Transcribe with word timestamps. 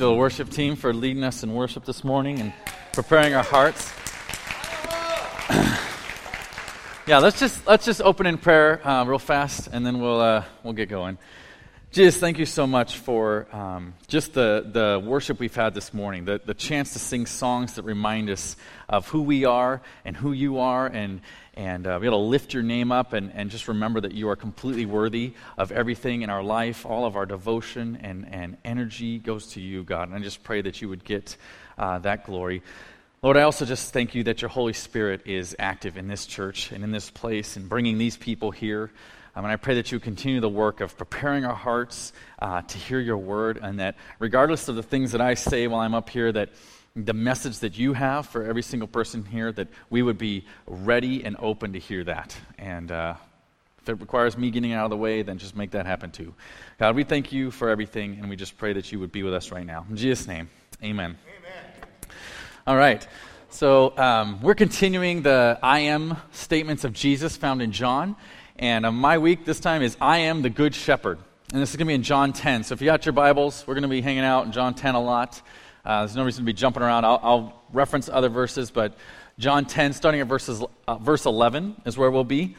to 0.00 0.06
the 0.06 0.14
worship 0.14 0.48
team 0.48 0.76
for 0.76 0.94
leading 0.94 1.22
us 1.22 1.42
in 1.42 1.52
worship 1.52 1.84
this 1.84 2.02
morning 2.02 2.40
and 2.40 2.54
preparing 2.90 3.34
our 3.34 3.42
hearts. 3.42 3.92
yeah, 7.06 7.18
let's 7.18 7.38
just 7.38 7.66
let's 7.66 7.84
just 7.84 8.00
open 8.00 8.24
in 8.24 8.38
prayer 8.38 8.80
uh, 8.88 9.04
real 9.04 9.18
fast, 9.18 9.68
and 9.70 9.84
then 9.84 10.00
we'll 10.00 10.18
uh, 10.18 10.42
we'll 10.62 10.72
get 10.72 10.88
going. 10.88 11.18
Jesus, 11.92 12.20
thank 12.20 12.38
you 12.38 12.46
so 12.46 12.68
much 12.68 12.98
for 12.98 13.48
um, 13.52 13.94
just 14.06 14.32
the, 14.32 14.64
the 14.64 15.04
worship 15.04 15.40
we've 15.40 15.56
had 15.56 15.74
this 15.74 15.92
morning, 15.92 16.24
the, 16.24 16.40
the 16.44 16.54
chance 16.54 16.92
to 16.92 17.00
sing 17.00 17.26
songs 17.26 17.74
that 17.74 17.82
remind 17.82 18.30
us 18.30 18.54
of 18.88 19.08
who 19.08 19.22
we 19.22 19.44
are 19.44 19.82
and 20.04 20.16
who 20.16 20.30
you 20.30 20.60
are, 20.60 20.86
and, 20.86 21.20
and 21.54 21.88
uh, 21.88 21.98
be 21.98 22.06
able 22.06 22.18
to 22.18 22.28
lift 22.28 22.54
your 22.54 22.62
name 22.62 22.92
up 22.92 23.12
and, 23.12 23.32
and 23.34 23.50
just 23.50 23.66
remember 23.66 24.00
that 24.02 24.12
you 24.12 24.28
are 24.28 24.36
completely 24.36 24.86
worthy 24.86 25.34
of 25.58 25.72
everything 25.72 26.22
in 26.22 26.30
our 26.30 26.44
life. 26.44 26.86
All 26.86 27.06
of 27.06 27.16
our 27.16 27.26
devotion 27.26 27.98
and, 28.04 28.24
and 28.32 28.56
energy 28.64 29.18
goes 29.18 29.48
to 29.54 29.60
you, 29.60 29.82
God. 29.82 30.06
And 30.06 30.16
I 30.16 30.20
just 30.20 30.44
pray 30.44 30.62
that 30.62 30.80
you 30.80 30.88
would 30.88 31.02
get 31.02 31.36
uh, 31.76 31.98
that 31.98 32.24
glory. 32.24 32.62
Lord, 33.20 33.36
I 33.36 33.42
also 33.42 33.66
just 33.66 33.92
thank 33.92 34.14
you 34.14 34.22
that 34.24 34.42
your 34.42 34.48
Holy 34.48 34.74
Spirit 34.74 35.22
is 35.26 35.56
active 35.58 35.96
in 35.96 36.06
this 36.06 36.24
church 36.24 36.70
and 36.70 36.84
in 36.84 36.92
this 36.92 37.10
place 37.10 37.56
and 37.56 37.68
bringing 37.68 37.98
these 37.98 38.16
people 38.16 38.52
here. 38.52 38.92
Um, 39.36 39.44
and 39.44 39.52
I 39.52 39.56
pray 39.56 39.74
that 39.76 39.92
you 39.92 40.00
continue 40.00 40.40
the 40.40 40.48
work 40.48 40.80
of 40.80 40.96
preparing 40.96 41.44
our 41.44 41.54
hearts 41.54 42.12
uh, 42.40 42.62
to 42.62 42.78
hear 42.78 43.00
your 43.00 43.16
word, 43.16 43.58
and 43.62 43.78
that 43.80 43.96
regardless 44.18 44.68
of 44.68 44.76
the 44.76 44.82
things 44.82 45.12
that 45.12 45.20
I 45.20 45.34
say 45.34 45.66
while 45.66 45.80
I'm 45.80 45.94
up 45.94 46.10
here, 46.10 46.32
that 46.32 46.50
the 46.96 47.14
message 47.14 47.60
that 47.60 47.78
you 47.78 47.92
have 47.92 48.26
for 48.26 48.44
every 48.44 48.62
single 48.62 48.88
person 48.88 49.24
here, 49.24 49.52
that 49.52 49.68
we 49.90 50.02
would 50.02 50.18
be 50.18 50.44
ready 50.66 51.24
and 51.24 51.36
open 51.38 51.72
to 51.74 51.78
hear 51.78 52.02
that. 52.04 52.36
And 52.58 52.90
uh, 52.90 53.14
if 53.80 53.88
it 53.88 53.94
requires 53.94 54.36
me 54.36 54.50
getting 54.50 54.72
out 54.72 54.84
of 54.84 54.90
the 54.90 54.96
way, 54.96 55.22
then 55.22 55.38
just 55.38 55.56
make 55.56 55.70
that 55.70 55.86
happen 55.86 56.10
too. 56.10 56.34
God, 56.78 56.96
we 56.96 57.04
thank 57.04 57.32
you 57.32 57.50
for 57.50 57.68
everything, 57.68 58.18
and 58.18 58.28
we 58.28 58.36
just 58.36 58.58
pray 58.58 58.72
that 58.72 58.90
you 58.90 58.98
would 58.98 59.12
be 59.12 59.22
with 59.22 59.34
us 59.34 59.52
right 59.52 59.64
now. 59.64 59.86
In 59.88 59.96
Jesus' 59.96 60.26
name, 60.26 60.50
amen. 60.82 61.16
Amen. 61.38 61.64
All 62.66 62.76
right. 62.76 63.06
So 63.52 63.96
um, 63.98 64.40
we're 64.42 64.54
continuing 64.54 65.22
the 65.22 65.58
I 65.62 65.80
am 65.80 66.16
statements 66.30 66.84
of 66.84 66.92
Jesus 66.92 67.36
found 67.36 67.62
in 67.62 67.72
John. 67.72 68.14
And 68.60 68.84
uh, 68.84 68.92
my 68.92 69.16
week 69.16 69.46
this 69.46 69.58
time 69.58 69.80
is 69.80 69.96
I 70.02 70.18
am 70.18 70.42
the 70.42 70.50
Good 70.50 70.74
Shepherd. 70.74 71.18
And 71.50 71.62
this 71.62 71.70
is 71.70 71.76
going 71.76 71.86
to 71.86 71.90
be 71.92 71.94
in 71.94 72.02
John 72.02 72.34
10. 72.34 72.64
So 72.64 72.74
if 72.74 72.82
you 72.82 72.84
got 72.84 73.06
your 73.06 73.14
Bibles, 73.14 73.66
we're 73.66 73.72
going 73.72 73.84
to 73.84 73.88
be 73.88 74.02
hanging 74.02 74.22
out 74.22 74.44
in 74.44 74.52
John 74.52 74.74
10 74.74 74.94
a 74.94 75.00
lot. 75.00 75.40
Uh, 75.82 76.00
there's 76.00 76.14
no 76.14 76.24
reason 76.24 76.44
to 76.44 76.46
be 76.46 76.52
jumping 76.52 76.82
around. 76.82 77.06
I'll, 77.06 77.20
I'll, 77.22 77.62
reference 77.72 78.08
other 78.08 78.28
verses, 78.28 78.70
but 78.70 78.98
John 79.38 79.64
10, 79.64 79.94
starting 79.94 80.20
at 80.20 80.26
verses, 80.26 80.62
uh, 80.86 80.96
verse 80.96 81.24
11, 81.24 81.82
is 81.86 81.96
where 81.96 82.10
we'll 82.10 82.24
be. 82.24 82.56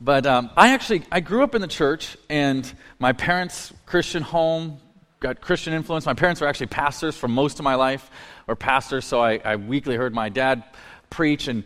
But 0.00 0.26
um, 0.26 0.50
I 0.56 0.74
actually 0.74 1.04
I 1.12 1.20
grew 1.20 1.44
up 1.44 1.54
in 1.54 1.62
the 1.62 1.68
church, 1.68 2.16
and 2.28 2.70
my 2.98 3.12
parents' 3.12 3.72
Christian 3.86 4.22
home 4.22 4.78
got 5.20 5.40
Christian 5.40 5.72
influence. 5.72 6.06
My 6.06 6.14
parents 6.14 6.40
were 6.40 6.48
actually 6.48 6.66
pastors 6.66 7.16
for 7.16 7.28
most 7.28 7.60
of 7.60 7.64
my 7.64 7.76
life, 7.76 8.10
or 8.48 8.56
pastors, 8.56 9.04
so 9.04 9.22
I, 9.22 9.40
I 9.44 9.56
weekly 9.56 9.94
heard 9.94 10.12
my 10.12 10.28
dad 10.28 10.64
preach. 11.08 11.46
And 11.46 11.62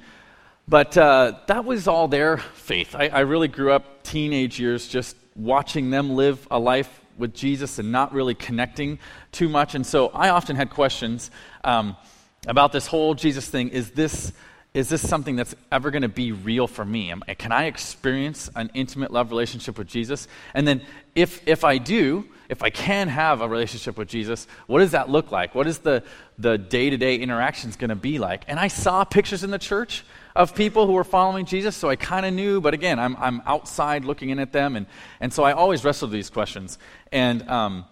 but 0.70 0.96
uh, 0.96 1.32
that 1.48 1.64
was 1.64 1.88
all 1.88 2.06
their 2.06 2.38
faith. 2.38 2.94
I, 2.94 3.08
I 3.08 3.20
really 3.20 3.48
grew 3.48 3.72
up 3.72 4.04
teenage 4.04 4.60
years 4.60 4.86
just 4.86 5.16
watching 5.34 5.90
them 5.90 6.14
live 6.14 6.46
a 6.48 6.60
life 6.60 7.00
with 7.18 7.34
Jesus 7.34 7.80
and 7.80 7.90
not 7.90 8.12
really 8.12 8.36
connecting 8.36 9.00
too 9.32 9.48
much. 9.48 9.74
And 9.74 9.84
so 9.84 10.08
I 10.08 10.28
often 10.28 10.54
had 10.54 10.70
questions 10.70 11.32
um, 11.64 11.96
about 12.46 12.70
this 12.70 12.86
whole 12.86 13.14
Jesus 13.14 13.48
thing. 13.48 13.70
Is 13.70 13.90
this, 13.90 14.32
is 14.72 14.88
this 14.88 15.06
something 15.06 15.34
that's 15.34 15.56
ever 15.72 15.90
going 15.90 16.02
to 16.02 16.08
be 16.08 16.30
real 16.30 16.68
for 16.68 16.84
me? 16.84 17.10
Am, 17.10 17.24
can 17.36 17.50
I 17.50 17.64
experience 17.64 18.48
an 18.54 18.70
intimate 18.72 19.12
love 19.12 19.30
relationship 19.30 19.76
with 19.76 19.88
Jesus? 19.88 20.28
And 20.54 20.68
then 20.68 20.82
if, 21.16 21.46
if 21.48 21.64
I 21.64 21.78
do, 21.78 22.26
if 22.48 22.62
I 22.62 22.70
can 22.70 23.08
have 23.08 23.40
a 23.40 23.48
relationship 23.48 23.98
with 23.98 24.08
Jesus, 24.08 24.46
what 24.68 24.78
does 24.78 24.92
that 24.92 25.10
look 25.10 25.32
like? 25.32 25.56
What 25.56 25.66
is 25.66 25.78
the, 25.78 26.04
the 26.38 26.58
day-to-day 26.58 27.16
interactions 27.16 27.74
going 27.74 27.90
to 27.90 27.96
be 27.96 28.20
like? 28.20 28.44
And 28.46 28.60
I 28.60 28.68
saw 28.68 29.02
pictures 29.02 29.42
in 29.42 29.50
the 29.50 29.58
church 29.58 30.04
of 30.34 30.54
people 30.54 30.86
who 30.86 30.92
were 30.92 31.04
following 31.04 31.44
Jesus, 31.44 31.76
so 31.76 31.88
I 31.88 31.96
kind 31.96 32.24
of 32.24 32.32
knew, 32.32 32.60
but 32.60 32.74
again, 32.74 32.98
I'm, 32.98 33.16
I'm 33.16 33.42
outside 33.46 34.04
looking 34.04 34.30
in 34.30 34.38
at 34.38 34.52
them, 34.52 34.76
and, 34.76 34.86
and 35.20 35.32
so 35.32 35.42
I 35.42 35.52
always 35.52 35.84
wrestle 35.84 36.08
with 36.08 36.12
these 36.12 36.30
questions. 36.30 36.78
And, 37.12 37.48
um, 37.48 37.84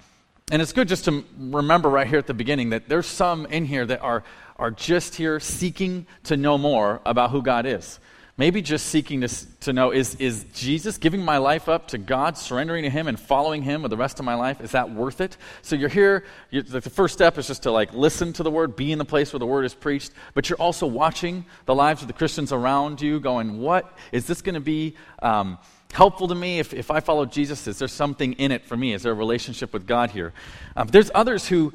and 0.50 0.62
it's 0.62 0.72
good 0.72 0.88
just 0.88 1.04
to 1.06 1.24
remember 1.38 1.88
right 1.88 2.06
here 2.06 2.18
at 2.18 2.26
the 2.26 2.34
beginning 2.34 2.70
that 2.70 2.88
there's 2.88 3.06
some 3.06 3.46
in 3.46 3.64
here 3.64 3.84
that 3.86 4.00
are, 4.00 4.24
are 4.56 4.70
just 4.70 5.16
here 5.16 5.40
seeking 5.40 6.06
to 6.24 6.36
know 6.36 6.56
more 6.56 7.00
about 7.04 7.30
who 7.30 7.42
God 7.42 7.66
is. 7.66 8.00
Maybe 8.38 8.62
just 8.62 8.86
seeking 8.86 9.20
to, 9.22 9.28
to 9.60 9.72
know 9.72 9.90
is, 9.90 10.14
is 10.14 10.46
Jesus 10.54 10.96
giving 10.96 11.24
my 11.24 11.38
life 11.38 11.68
up 11.68 11.88
to 11.88 11.98
God, 11.98 12.38
surrendering 12.38 12.84
to 12.84 12.90
Him, 12.90 13.08
and 13.08 13.18
following 13.18 13.62
Him 13.62 13.82
with 13.82 13.90
the 13.90 13.96
rest 13.96 14.20
of 14.20 14.24
my 14.24 14.36
life? 14.36 14.60
Is 14.60 14.70
that 14.70 14.92
worth 14.92 15.20
it? 15.20 15.36
So 15.62 15.74
you're 15.74 15.88
here. 15.88 16.24
You're, 16.50 16.62
the 16.62 16.80
first 16.80 17.14
step 17.14 17.36
is 17.36 17.48
just 17.48 17.64
to 17.64 17.72
like 17.72 17.92
listen 17.92 18.32
to 18.34 18.44
the 18.44 18.50
Word, 18.50 18.76
be 18.76 18.92
in 18.92 18.98
the 18.98 19.04
place 19.04 19.32
where 19.32 19.40
the 19.40 19.46
Word 19.46 19.64
is 19.64 19.74
preached. 19.74 20.12
But 20.34 20.48
you're 20.48 20.60
also 20.60 20.86
watching 20.86 21.46
the 21.66 21.74
lives 21.74 22.00
of 22.00 22.06
the 22.06 22.14
Christians 22.14 22.52
around 22.52 23.02
you, 23.02 23.18
going, 23.18 23.58
"What 23.58 23.92
is 24.12 24.26
this 24.28 24.40
going 24.40 24.54
to 24.54 24.60
be?" 24.60 24.94
Um, 25.20 25.58
helpful 25.92 26.28
to 26.28 26.34
me 26.34 26.58
if, 26.58 26.74
if 26.74 26.90
I 26.90 27.00
follow 27.00 27.24
Jesus? 27.24 27.66
Is 27.66 27.78
there 27.78 27.88
something 27.88 28.34
in 28.34 28.52
it 28.52 28.64
for 28.64 28.76
me? 28.76 28.92
Is 28.92 29.02
there 29.02 29.12
a 29.12 29.16
relationship 29.16 29.72
with 29.72 29.86
God 29.86 30.10
here? 30.10 30.32
Um, 30.76 30.86
there's 30.88 31.10
others 31.14 31.48
who 31.48 31.72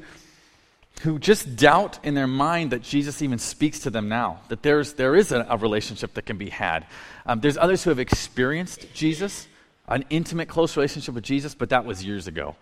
who 1.00 1.18
just 1.18 1.56
doubt 1.56 1.98
in 2.04 2.14
their 2.14 2.26
mind 2.26 2.70
that 2.72 2.82
Jesus 2.82 3.20
even 3.20 3.38
speaks 3.38 3.80
to 3.80 3.90
them 3.90 4.08
now, 4.08 4.40
that 4.48 4.62
there's, 4.62 4.94
there 4.94 5.16
is 5.16 5.32
a, 5.32 5.46
a 5.50 5.56
relationship 5.56 6.14
that 6.14 6.22
can 6.22 6.38
be 6.38 6.50
had. 6.50 6.86
Um, 7.26 7.40
there's 7.40 7.58
others 7.58 7.84
who 7.84 7.90
have 7.90 7.98
experienced 7.98 8.86
Jesus, 8.94 9.48
an 9.88 10.04
intimate, 10.08 10.48
close 10.48 10.76
relationship 10.76 11.14
with 11.14 11.24
Jesus, 11.24 11.54
but 11.54 11.70
that 11.70 11.84
was 11.84 12.04
years 12.04 12.26
ago. 12.26 12.56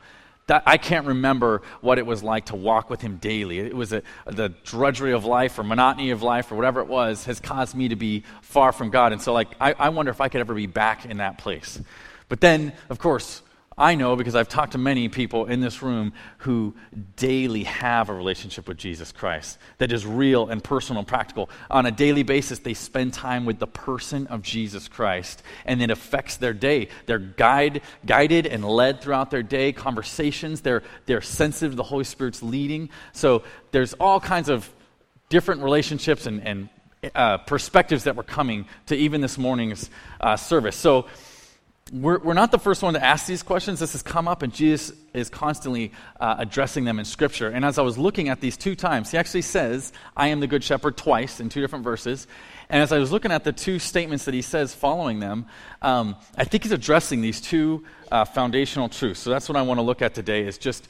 That, 0.48 0.64
I 0.66 0.76
can't 0.76 1.06
remember 1.06 1.62
what 1.82 1.98
it 1.98 2.06
was 2.06 2.22
like 2.22 2.46
to 2.46 2.56
walk 2.56 2.90
with 2.90 3.00
him 3.00 3.18
daily. 3.18 3.60
It 3.60 3.76
was 3.76 3.92
a, 3.92 4.02
the 4.26 4.48
drudgery 4.64 5.12
of 5.12 5.24
life 5.24 5.56
or 5.58 5.62
monotony 5.62 6.10
of 6.10 6.22
life 6.22 6.50
or 6.50 6.56
whatever 6.56 6.80
it 6.80 6.88
was 6.88 7.24
has 7.26 7.38
caused 7.38 7.76
me 7.76 7.88
to 7.88 7.96
be 7.96 8.24
far 8.40 8.72
from 8.72 8.90
God. 8.90 9.12
And 9.12 9.22
so, 9.22 9.32
like, 9.32 9.48
I, 9.60 9.72
I 9.74 9.90
wonder 9.90 10.10
if 10.10 10.20
I 10.20 10.28
could 10.28 10.40
ever 10.40 10.54
be 10.54 10.66
back 10.66 11.04
in 11.04 11.18
that 11.18 11.38
place. 11.38 11.80
But 12.28 12.40
then, 12.40 12.72
of 12.90 12.98
course, 12.98 13.42
I 13.76 13.94
know 13.94 14.16
because 14.16 14.34
I've 14.34 14.48
talked 14.48 14.72
to 14.72 14.78
many 14.78 15.08
people 15.08 15.46
in 15.46 15.60
this 15.60 15.82
room 15.82 16.12
who 16.38 16.74
daily 17.16 17.64
have 17.64 18.08
a 18.08 18.14
relationship 18.14 18.68
with 18.68 18.76
Jesus 18.76 19.12
Christ 19.12 19.58
that 19.78 19.92
is 19.92 20.06
real 20.06 20.48
and 20.48 20.62
personal 20.62 21.00
and 21.00 21.08
practical. 21.08 21.48
On 21.70 21.86
a 21.86 21.90
daily 21.90 22.22
basis, 22.22 22.58
they 22.58 22.74
spend 22.74 23.14
time 23.14 23.44
with 23.46 23.58
the 23.58 23.66
person 23.66 24.26
of 24.26 24.42
Jesus 24.42 24.88
Christ, 24.88 25.42
and 25.64 25.80
it 25.82 25.90
affects 25.90 26.36
their 26.36 26.52
day. 26.52 26.88
They're 27.06 27.18
guide, 27.18 27.82
guided 28.04 28.46
and 28.46 28.64
led 28.64 29.00
throughout 29.00 29.30
their 29.30 29.42
day, 29.42 29.72
conversations, 29.72 30.60
they're, 30.60 30.82
they're 31.06 31.22
sensitive 31.22 31.72
to 31.72 31.76
the 31.76 31.82
Holy 31.82 32.04
Spirit's 32.04 32.42
leading. 32.42 32.90
So 33.12 33.42
there's 33.70 33.94
all 33.94 34.20
kinds 34.20 34.48
of 34.48 34.68
different 35.28 35.62
relationships 35.62 36.26
and, 36.26 36.46
and 36.46 36.68
uh, 37.14 37.38
perspectives 37.38 38.04
that 38.04 38.16
were 38.16 38.22
coming 38.22 38.66
to 38.86 38.94
even 38.94 39.20
this 39.20 39.38
morning's 39.38 39.90
uh, 40.20 40.36
service. 40.36 40.76
So, 40.76 41.06
we're, 41.90 42.18
we're 42.20 42.34
not 42.34 42.52
the 42.52 42.58
first 42.58 42.82
one 42.82 42.94
to 42.94 43.04
ask 43.04 43.26
these 43.26 43.42
questions. 43.42 43.80
This 43.80 43.92
has 43.92 44.02
come 44.02 44.28
up, 44.28 44.42
and 44.42 44.54
Jesus 44.54 44.96
is 45.12 45.28
constantly 45.28 45.92
uh, 46.20 46.36
addressing 46.38 46.84
them 46.84 46.98
in 46.98 47.04
Scripture. 47.04 47.48
And 47.48 47.64
as 47.64 47.78
I 47.78 47.82
was 47.82 47.98
looking 47.98 48.28
at 48.28 48.40
these 48.40 48.56
two 48.56 48.74
times, 48.74 49.10
he 49.10 49.18
actually 49.18 49.42
says, 49.42 49.92
I 50.16 50.28
am 50.28 50.40
the 50.40 50.46
Good 50.46 50.62
Shepherd 50.62 50.96
twice 50.96 51.40
in 51.40 51.48
two 51.48 51.60
different 51.60 51.84
verses. 51.84 52.26
And 52.70 52.82
as 52.82 52.92
I 52.92 52.98
was 52.98 53.12
looking 53.12 53.32
at 53.32 53.44
the 53.44 53.52
two 53.52 53.78
statements 53.78 54.24
that 54.24 54.34
he 54.34 54.42
says 54.42 54.74
following 54.74 55.20
them, 55.20 55.46
um, 55.82 56.16
I 56.36 56.44
think 56.44 56.62
he's 56.62 56.72
addressing 56.72 57.20
these 57.20 57.40
two 57.40 57.84
uh, 58.10 58.24
foundational 58.24 58.88
truths. 58.88 59.20
So 59.20 59.30
that's 59.30 59.48
what 59.48 59.56
I 59.56 59.62
want 59.62 59.78
to 59.78 59.82
look 59.82 60.00
at 60.02 60.14
today 60.14 60.46
is 60.46 60.58
just, 60.58 60.88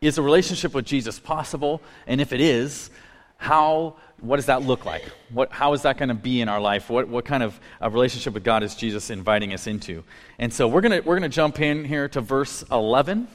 is 0.00 0.18
a 0.18 0.22
relationship 0.22 0.72
with 0.72 0.86
Jesus 0.86 1.18
possible? 1.18 1.82
And 2.06 2.20
if 2.20 2.32
it 2.32 2.40
is, 2.40 2.90
how 3.36 3.96
what 4.22 4.36
does 4.36 4.46
that 4.46 4.62
look 4.62 4.86
like? 4.86 5.04
What, 5.30 5.50
how 5.50 5.72
is 5.72 5.82
that 5.82 5.98
going 5.98 6.08
to 6.08 6.14
be 6.14 6.40
in 6.40 6.48
our 6.48 6.60
life? 6.60 6.88
What, 6.88 7.08
what 7.08 7.24
kind 7.24 7.42
of 7.42 7.58
a 7.80 7.90
relationship 7.90 8.34
with 8.34 8.44
God 8.44 8.62
is 8.62 8.74
Jesus 8.76 9.10
inviting 9.10 9.52
us 9.52 9.66
into? 9.66 10.04
And 10.38 10.54
so 10.54 10.68
we're 10.68 10.80
going 10.80 11.02
we're 11.04 11.18
to 11.18 11.28
jump 11.28 11.60
in 11.60 11.84
here 11.84 12.08
to 12.10 12.20
verse 12.20 12.64
11, 12.70 13.26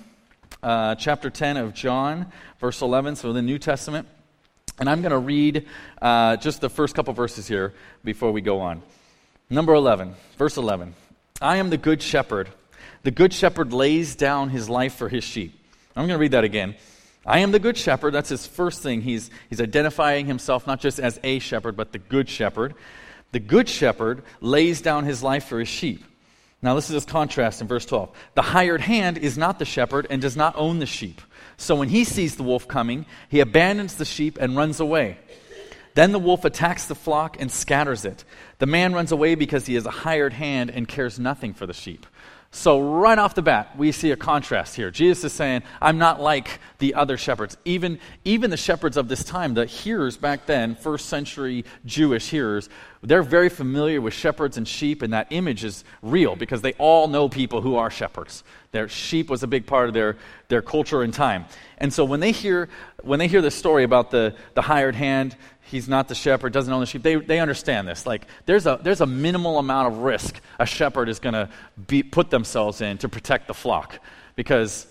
uh, 0.63 0.95
chapter 0.95 1.30
10 1.30 1.57
of 1.57 1.74
John, 1.74 2.31
verse 2.60 2.81
11, 2.81 3.18
so 3.18 3.34
the 3.34 3.42
New 3.42 3.60
Testament. 3.60 4.07
And 4.80 4.89
I'm 4.89 5.01
going 5.01 5.12
to 5.12 5.18
read 5.18 5.66
uh, 6.01 6.38
just 6.38 6.62
the 6.62 6.69
first 6.69 6.95
couple 6.95 7.13
verses 7.13 7.48
here 7.48 7.74
before 8.04 8.31
we 8.31 8.42
go 8.42 8.62
on. 8.62 8.81
Number 9.50 9.74
11, 9.74 10.16
verse 10.38 10.56
11. 10.56 10.95
I 11.42 11.57
am 11.57 11.69
the 11.69 11.78
good 11.78 12.01
shepherd. 12.01 12.50
The 13.04 13.12
good 13.12 13.33
shepherd 13.33 13.74
lays 13.74 14.16
down 14.16 14.50
his 14.50 14.69
life 14.69 14.95
for 14.95 15.10
his 15.10 15.24
sheep. 15.24 15.54
I'm 15.95 16.07
going 16.07 16.18
to 16.18 16.22
read 16.22 16.31
that 16.31 16.44
again. 16.44 16.75
I 17.28 17.40
am 17.40 17.52
the 17.52 17.60
good 17.60 17.78
shepherd. 17.78 18.14
That's 18.14 18.30
his 18.30 18.48
first 18.48 18.82
thing. 18.82 19.02
He's, 19.02 19.30
he's 19.50 19.60
identifying 19.60 20.26
himself 20.26 20.66
not 20.66 20.80
just 20.80 20.98
as 20.98 21.20
a 21.24 21.40
shepherd, 21.40 21.76
but 21.76 21.92
the 21.92 22.00
good 22.00 22.30
shepherd. 22.30 22.74
The 23.34 23.42
good 23.42 23.68
shepherd 23.68 24.24
lays 24.40 24.82
down 24.82 25.04
his 25.04 25.22
life 25.22 25.46
for 25.46 25.60
his 25.60 25.68
sheep. 25.68 26.06
Now, 26.62 26.74
this 26.74 26.90
is 26.90 26.94
his 26.94 27.06
contrast 27.06 27.62
in 27.62 27.68
verse 27.68 27.86
12. 27.86 28.10
The 28.34 28.42
hired 28.42 28.82
hand 28.82 29.18
is 29.18 29.38
not 29.38 29.60
the 29.60 29.66
shepherd 29.66 30.08
and 30.10 30.22
does 30.22 30.38
not 30.38 30.56
own 30.56 30.80
the 30.80 30.86
sheep. 30.86 31.22
So 31.58 31.76
when 31.76 31.90
he 31.90 32.04
sees 32.04 32.36
the 32.36 32.44
wolf 32.44 32.68
coming, 32.68 33.06
he 33.30 33.42
abandons 33.42 33.96
the 33.96 34.06
sheep 34.06 34.38
and 34.40 34.56
runs 34.56 34.80
away. 34.80 35.18
Then 35.94 36.12
the 36.12 36.20
wolf 36.20 36.46
attacks 36.46 36.86
the 36.86 36.96
flock 36.96 37.38
and 37.40 37.52
scatters 37.52 38.06
it. 38.06 38.24
The 38.60 38.68
man 38.68 38.94
runs 38.94 39.12
away 39.12 39.36
because 39.36 39.66
he 39.66 39.76
is 39.76 39.86
a 39.86 39.92
hired 39.92 40.34
hand 40.34 40.70
and 40.70 40.88
cares 40.88 41.20
nothing 41.20 41.54
for 41.54 41.66
the 41.66 41.74
sheep. 41.74 42.06
So, 42.57 42.80
right 42.80 43.19
off 43.19 43.36
the 43.36 43.44
bat, 43.44 43.77
we 43.77 43.92
see 43.92 44.09
a 44.09 44.15
contrast 44.15 44.75
here. 44.75 44.89
Jesus 44.89 45.25
is 45.25 45.31
saying, 45.31 45.62
I'm 45.80 46.00
not 46.00 46.19
like 46.19 46.59
the 46.80 46.95
other 46.95 47.15
shepherds. 47.15 47.56
Even, 47.65 48.00
even 48.25 48.50
the 48.50 48.57
shepherds 48.57 48.98
of 48.98 49.09
this 49.09 49.24
time, 49.24 49.54
the 49.54 49.68
hearers 49.68 50.18
back 50.18 50.48
then, 50.48 50.74
first 50.74 51.06
century 51.06 51.65
Jewish 51.86 52.31
hearers, 52.31 52.68
they're 53.04 53.21
very 53.21 53.50
familiar 53.50 54.01
with 54.01 54.15
shepherds 54.15 54.57
and 54.57 54.68
sheep, 54.68 55.04
and 55.04 55.13
that 55.13 55.27
image 55.30 55.63
is 55.63 55.83
real 56.01 56.36
because 56.36 56.63
they 56.63 56.74
all 56.74 57.07
know 57.07 57.30
people 57.30 57.62
who 57.62 57.75
are 57.75 57.92
shepherds. 57.92 58.44
Their 58.71 58.89
sheep 58.89 59.30
was 59.30 59.44
a 59.44 59.48
big 59.48 59.68
part 59.68 59.88
of 59.88 59.94
their, 59.94 60.18
their 60.48 60.63
culture 60.63 61.04
and 61.04 61.13
time. 61.13 61.45
And 61.77 61.94
so 61.94 62.06
when 62.06 62.19
they 62.19 62.31
hear, 62.31 62.69
when 63.04 63.19
they 63.19 63.27
hear 63.27 63.44
this 63.44 63.54
story 63.54 63.83
about 63.83 64.09
the, 64.09 64.36
the 64.56 64.63
hired 64.63 64.95
hand, 64.95 65.36
he's 65.69 65.88
not 65.88 66.08
the 66.08 66.16
shepherd, 66.16 66.54
doesn't 66.54 66.72
own 66.72 66.80
the 66.80 66.86
sheep, 66.86 67.04
they, 67.04 67.16
they 67.16 67.40
understand 67.40 67.88
this. 67.88 68.06
Like, 68.06 68.25
there's 68.46 68.66
a, 68.66 68.80
there's 68.81 69.02
a 69.02 69.06
minimal 69.06 69.60
amount 69.60 69.94
of 69.94 70.00
risk 70.00 70.40
a 70.60 70.66
shepherd 70.66 71.10
is 71.10 71.19
going 71.19 71.34
to 71.34 72.04
put 72.12 72.30
themselves 72.30 72.81
in 72.81 72.98
to 73.00 73.10
protect 73.10 73.48
the 73.48 73.54
flock 73.54 74.00
because 74.36 74.88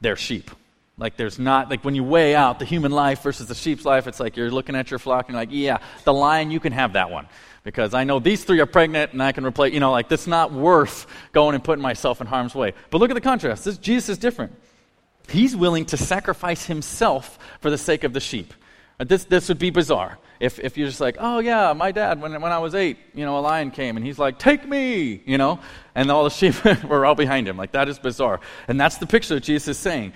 they're 0.00 0.16
sheep. 0.16 0.50
Like, 0.96 1.16
there's 1.16 1.38
not, 1.38 1.70
like, 1.70 1.84
when 1.84 1.94
you 1.94 2.02
weigh 2.02 2.34
out 2.34 2.58
the 2.58 2.64
human 2.64 2.90
life 2.90 3.22
versus 3.22 3.46
the 3.46 3.54
sheep's 3.54 3.84
life, 3.84 4.06
it's 4.08 4.18
like 4.18 4.36
you're 4.36 4.50
looking 4.50 4.74
at 4.74 4.90
your 4.90 4.98
flock 4.98 5.28
and 5.28 5.34
you're 5.34 5.42
like, 5.42 5.50
yeah, 5.52 5.78
the 6.04 6.12
lion, 6.12 6.50
you 6.50 6.58
can 6.58 6.72
have 6.72 6.94
that 6.94 7.10
one. 7.10 7.28
Because 7.62 7.94
I 7.94 8.04
know 8.04 8.18
these 8.18 8.42
three 8.42 8.60
are 8.60 8.66
pregnant 8.66 9.12
and 9.12 9.22
I 9.22 9.32
can 9.32 9.44
replace, 9.44 9.72
you 9.74 9.80
know, 9.80 9.92
like, 9.92 10.08
that's 10.08 10.26
not 10.26 10.52
worth 10.52 11.06
going 11.32 11.54
and 11.54 11.62
putting 11.62 11.82
myself 11.82 12.20
in 12.20 12.26
harm's 12.26 12.54
way. 12.54 12.72
But 12.90 12.98
look 12.98 13.10
at 13.10 13.14
the 13.14 13.20
contrast. 13.20 13.64
This, 13.64 13.78
Jesus 13.78 14.08
is 14.08 14.18
different. 14.18 14.52
He's 15.28 15.54
willing 15.54 15.84
to 15.86 15.96
sacrifice 15.96 16.64
himself 16.64 17.38
for 17.60 17.70
the 17.70 17.78
sake 17.78 18.02
of 18.02 18.12
the 18.12 18.20
sheep. 18.20 18.54
Uh, 19.00 19.04
this, 19.04 19.24
this 19.24 19.48
would 19.48 19.58
be 19.58 19.70
bizarre 19.70 20.18
if, 20.40 20.58
if 20.58 20.76
you're 20.76 20.88
just 20.88 21.00
like, 21.00 21.16
oh, 21.18 21.38
yeah, 21.38 21.72
my 21.72 21.92
dad, 21.92 22.20
when, 22.20 22.40
when 22.40 22.52
I 22.52 22.58
was 22.58 22.74
eight, 22.74 22.98
you 23.14 23.24
know, 23.24 23.38
a 23.38 23.40
lion 23.40 23.70
came 23.70 23.96
and 23.96 24.04
he's 24.04 24.18
like, 24.18 24.38
take 24.38 24.66
me, 24.66 25.22
you 25.24 25.38
know, 25.38 25.60
and 25.94 26.10
all 26.10 26.24
the 26.24 26.30
sheep 26.30 26.54
were 26.84 27.06
all 27.06 27.14
behind 27.14 27.48
him. 27.48 27.56
Like, 27.56 27.72
that 27.72 27.88
is 27.88 27.98
bizarre. 27.98 28.40
And 28.66 28.80
that's 28.80 28.98
the 28.98 29.06
picture 29.06 29.34
that 29.34 29.44
Jesus 29.44 29.68
is 29.68 29.78
saying. 29.78 30.12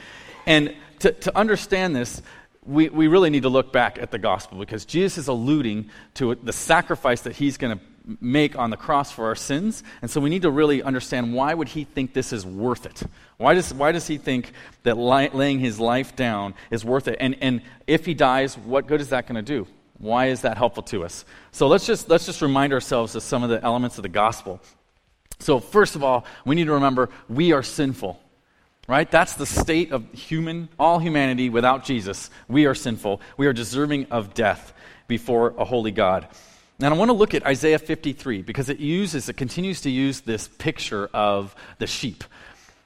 And 0.46 0.74
to, 1.00 1.12
to 1.12 1.36
understand 1.36 1.94
this, 1.94 2.22
we, 2.64 2.88
we 2.88 3.08
really 3.08 3.30
need 3.30 3.42
to 3.42 3.48
look 3.48 3.72
back 3.72 3.98
at 3.98 4.10
the 4.10 4.18
gospel 4.18 4.58
because 4.58 4.84
Jesus 4.84 5.18
is 5.18 5.28
alluding 5.28 5.90
to 6.14 6.34
the 6.36 6.52
sacrifice 6.52 7.22
that 7.22 7.34
he's 7.34 7.56
going 7.56 7.76
to 7.76 7.84
make 8.20 8.58
on 8.58 8.70
the 8.70 8.76
cross 8.76 9.10
for 9.10 9.26
our 9.26 9.34
sins. 9.34 9.82
And 10.00 10.10
so 10.10 10.20
we 10.20 10.30
need 10.30 10.42
to 10.42 10.50
really 10.50 10.82
understand 10.82 11.34
why 11.34 11.54
would 11.54 11.68
he 11.68 11.84
think 11.84 12.14
this 12.14 12.32
is 12.32 12.44
worth 12.44 12.86
it? 12.86 13.02
Why 13.36 13.54
does, 13.54 13.72
why 13.72 13.92
does 13.92 14.06
he 14.06 14.18
think 14.18 14.52
that 14.82 14.96
laying 14.96 15.60
his 15.60 15.78
life 15.78 16.16
down 16.16 16.54
is 16.70 16.84
worth 16.84 17.08
it? 17.08 17.16
And, 17.20 17.36
and 17.40 17.62
if 17.86 18.04
he 18.04 18.14
dies, 18.14 18.56
what 18.58 18.86
good 18.86 19.00
is 19.00 19.10
that 19.10 19.26
going 19.26 19.36
to 19.36 19.42
do? 19.42 19.66
Why 19.98 20.26
is 20.26 20.40
that 20.40 20.56
helpful 20.56 20.82
to 20.84 21.04
us? 21.04 21.24
So 21.52 21.68
let's 21.68 21.86
just, 21.86 22.08
let's 22.08 22.26
just 22.26 22.42
remind 22.42 22.72
ourselves 22.72 23.14
of 23.14 23.22
some 23.22 23.44
of 23.44 23.50
the 23.50 23.62
elements 23.62 23.98
of 23.98 24.02
the 24.02 24.08
gospel. 24.08 24.60
So, 25.38 25.58
first 25.58 25.96
of 25.96 26.04
all, 26.04 26.24
we 26.44 26.54
need 26.54 26.66
to 26.66 26.72
remember 26.72 27.10
we 27.28 27.52
are 27.52 27.62
sinful. 27.62 28.20
Right? 28.88 29.08
That's 29.08 29.34
the 29.34 29.46
state 29.46 29.92
of 29.92 30.12
human, 30.12 30.68
all 30.76 30.98
humanity 30.98 31.50
without 31.50 31.84
Jesus. 31.84 32.30
We 32.48 32.66
are 32.66 32.74
sinful. 32.74 33.20
We 33.36 33.46
are 33.46 33.52
deserving 33.52 34.06
of 34.10 34.34
death 34.34 34.72
before 35.06 35.54
a 35.56 35.64
holy 35.64 35.92
God. 35.92 36.26
And 36.82 36.92
I 36.92 36.96
want 36.96 37.10
to 37.10 37.16
look 37.16 37.32
at 37.32 37.46
Isaiah 37.46 37.78
53 37.78 38.42
because 38.42 38.68
it 38.68 38.80
uses, 38.80 39.28
it 39.28 39.36
continues 39.36 39.82
to 39.82 39.90
use 39.90 40.22
this 40.22 40.48
picture 40.48 41.08
of 41.14 41.54
the 41.78 41.86
sheep. 41.86 42.24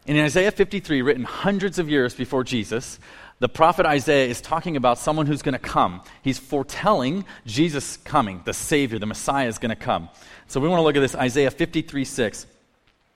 in 0.06 0.18
Isaiah 0.18 0.50
53, 0.50 1.00
written 1.00 1.24
hundreds 1.24 1.78
of 1.78 1.88
years 1.88 2.14
before 2.14 2.44
Jesus, 2.44 2.98
the 3.38 3.48
prophet 3.48 3.86
Isaiah 3.86 4.28
is 4.28 4.42
talking 4.42 4.76
about 4.76 4.98
someone 4.98 5.26
who's 5.26 5.40
going 5.40 5.54
to 5.54 5.58
come. 5.58 6.02
He's 6.22 6.38
foretelling 6.38 7.24
Jesus 7.46 7.96
coming, 7.98 8.42
the 8.44 8.52
Savior, 8.52 8.98
the 8.98 9.06
Messiah 9.06 9.48
is 9.48 9.58
going 9.58 9.70
to 9.70 9.76
come. 9.76 10.10
So 10.46 10.60
we 10.60 10.68
want 10.68 10.80
to 10.80 10.84
look 10.84 10.96
at 10.96 11.00
this 11.00 11.14
Isaiah 11.14 11.50
53 11.50 12.04
6. 12.04 12.46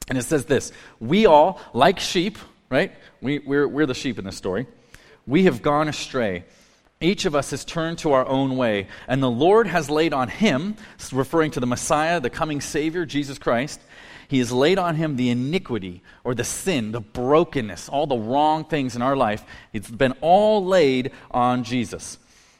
And 0.08 0.16
it 0.16 0.22
says 0.22 0.46
this 0.46 0.72
We 0.98 1.26
all, 1.26 1.60
like 1.74 2.00
sheep, 2.00 2.38
right? 2.70 2.92
We, 3.20 3.40
we're, 3.40 3.68
we're 3.68 3.86
the 3.86 3.94
sheep 3.94 4.18
in 4.18 4.24
this 4.24 4.36
story. 4.36 4.66
We 5.26 5.44
have 5.44 5.60
gone 5.60 5.88
astray. 5.88 6.44
Each 7.02 7.24
of 7.24 7.34
us 7.34 7.50
has 7.50 7.64
turned 7.64 7.98
to 7.98 8.12
our 8.12 8.26
own 8.26 8.58
way, 8.58 8.86
and 9.08 9.22
the 9.22 9.30
Lord 9.30 9.66
has 9.66 9.88
laid 9.88 10.12
on 10.12 10.28
him, 10.28 10.76
referring 11.12 11.50
to 11.52 11.60
the 11.60 11.66
Messiah, 11.66 12.20
the 12.20 12.28
coming 12.28 12.60
Savior, 12.60 13.06
Jesus 13.06 13.38
Christ, 13.38 13.80
he 14.28 14.38
has 14.38 14.52
laid 14.52 14.78
on 14.78 14.94
him 14.94 15.16
the 15.16 15.30
iniquity 15.30 16.02
or 16.22 16.34
the 16.34 16.44
sin, 16.44 16.92
the 16.92 17.00
brokenness, 17.00 17.88
all 17.88 18.06
the 18.06 18.18
wrong 18.18 18.64
things 18.64 18.94
in 18.94 19.02
our 19.02 19.16
life. 19.16 19.42
It's 19.72 19.90
been 19.90 20.12
all 20.20 20.64
laid 20.64 21.10
on 21.32 21.64
Jesus. 21.64 22.18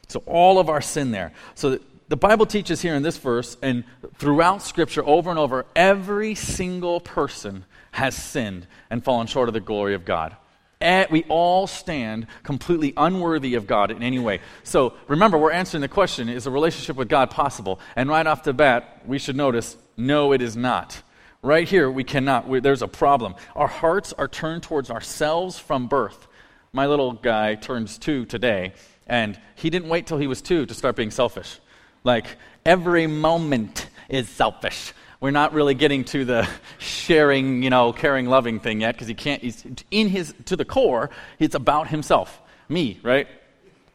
So, 0.09 0.21
all 0.25 0.59
of 0.59 0.67
our 0.67 0.81
sin 0.81 1.11
there. 1.11 1.31
So, 1.55 1.79
the 2.09 2.17
Bible 2.17 2.45
teaches 2.45 2.81
here 2.81 2.95
in 2.95 3.03
this 3.03 3.17
verse 3.17 3.55
and 3.61 3.85
throughout 4.17 4.63
Scripture 4.63 5.05
over 5.05 5.29
and 5.29 5.39
over 5.39 5.65
every 5.77 6.35
single 6.35 6.99
person 6.99 7.63
has 7.91 8.15
sinned 8.15 8.67
and 8.89 9.01
fallen 9.01 9.27
short 9.27 9.47
of 9.47 9.53
the 9.53 9.61
glory 9.61 9.93
of 9.93 10.03
God. 10.03 10.35
Eh, 10.81 11.05
we 11.11 11.23
all 11.29 11.67
stand 11.67 12.27
completely 12.43 12.93
unworthy 12.97 13.53
of 13.55 13.67
God 13.67 13.91
in 13.91 14.01
any 14.01 14.19
way. 14.19 14.39
So 14.63 14.93
remember, 15.07 15.37
we're 15.37 15.51
answering 15.51 15.81
the 15.81 15.87
question 15.87 16.27
is 16.27 16.47
a 16.47 16.51
relationship 16.51 16.95
with 16.95 17.07
God 17.07 17.29
possible? 17.29 17.79
And 17.95 18.09
right 18.09 18.25
off 18.25 18.43
the 18.43 18.53
bat, 18.53 19.01
we 19.05 19.19
should 19.19 19.35
notice 19.35 19.77
no, 19.97 20.33
it 20.33 20.41
is 20.41 20.57
not. 20.57 21.01
Right 21.43 21.67
here, 21.67 21.89
we 21.89 22.03
cannot. 22.03 22.47
We, 22.47 22.59
there's 22.59 22.81
a 22.81 22.87
problem. 22.87 23.35
Our 23.55 23.67
hearts 23.67 24.13
are 24.13 24.27
turned 24.27 24.63
towards 24.63 24.89
ourselves 24.89 25.57
from 25.59 25.87
birth. 25.87 26.27
My 26.73 26.87
little 26.87 27.13
guy 27.13 27.55
turns 27.55 27.97
two 27.97 28.25
today, 28.25 28.73
and 29.07 29.39
he 29.55 29.69
didn't 29.69 29.89
wait 29.89 30.07
till 30.07 30.17
he 30.17 30.27
was 30.27 30.41
two 30.41 30.65
to 30.65 30.73
start 30.73 30.95
being 30.95 31.11
selfish. 31.11 31.59
Like, 32.03 32.37
every 32.65 33.07
moment 33.07 33.87
is 34.07 34.29
selfish 34.29 34.93
we're 35.21 35.31
not 35.31 35.53
really 35.53 35.75
getting 35.75 36.03
to 36.05 36.25
the 36.25 36.49
sharing, 36.79 37.61
you 37.63 37.69
know, 37.69 37.93
caring, 37.93 38.25
loving 38.25 38.59
thing 38.59 38.81
yet 38.81 38.95
because 38.95 39.07
he 39.07 39.13
can't. 39.13 39.41
He's 39.41 39.63
in 39.91 40.09
his 40.09 40.33
to 40.45 40.55
the 40.57 40.65
core. 40.65 41.11
It's 41.39 41.55
about 41.55 41.87
himself, 41.87 42.41
me, 42.67 42.99
right? 43.03 43.27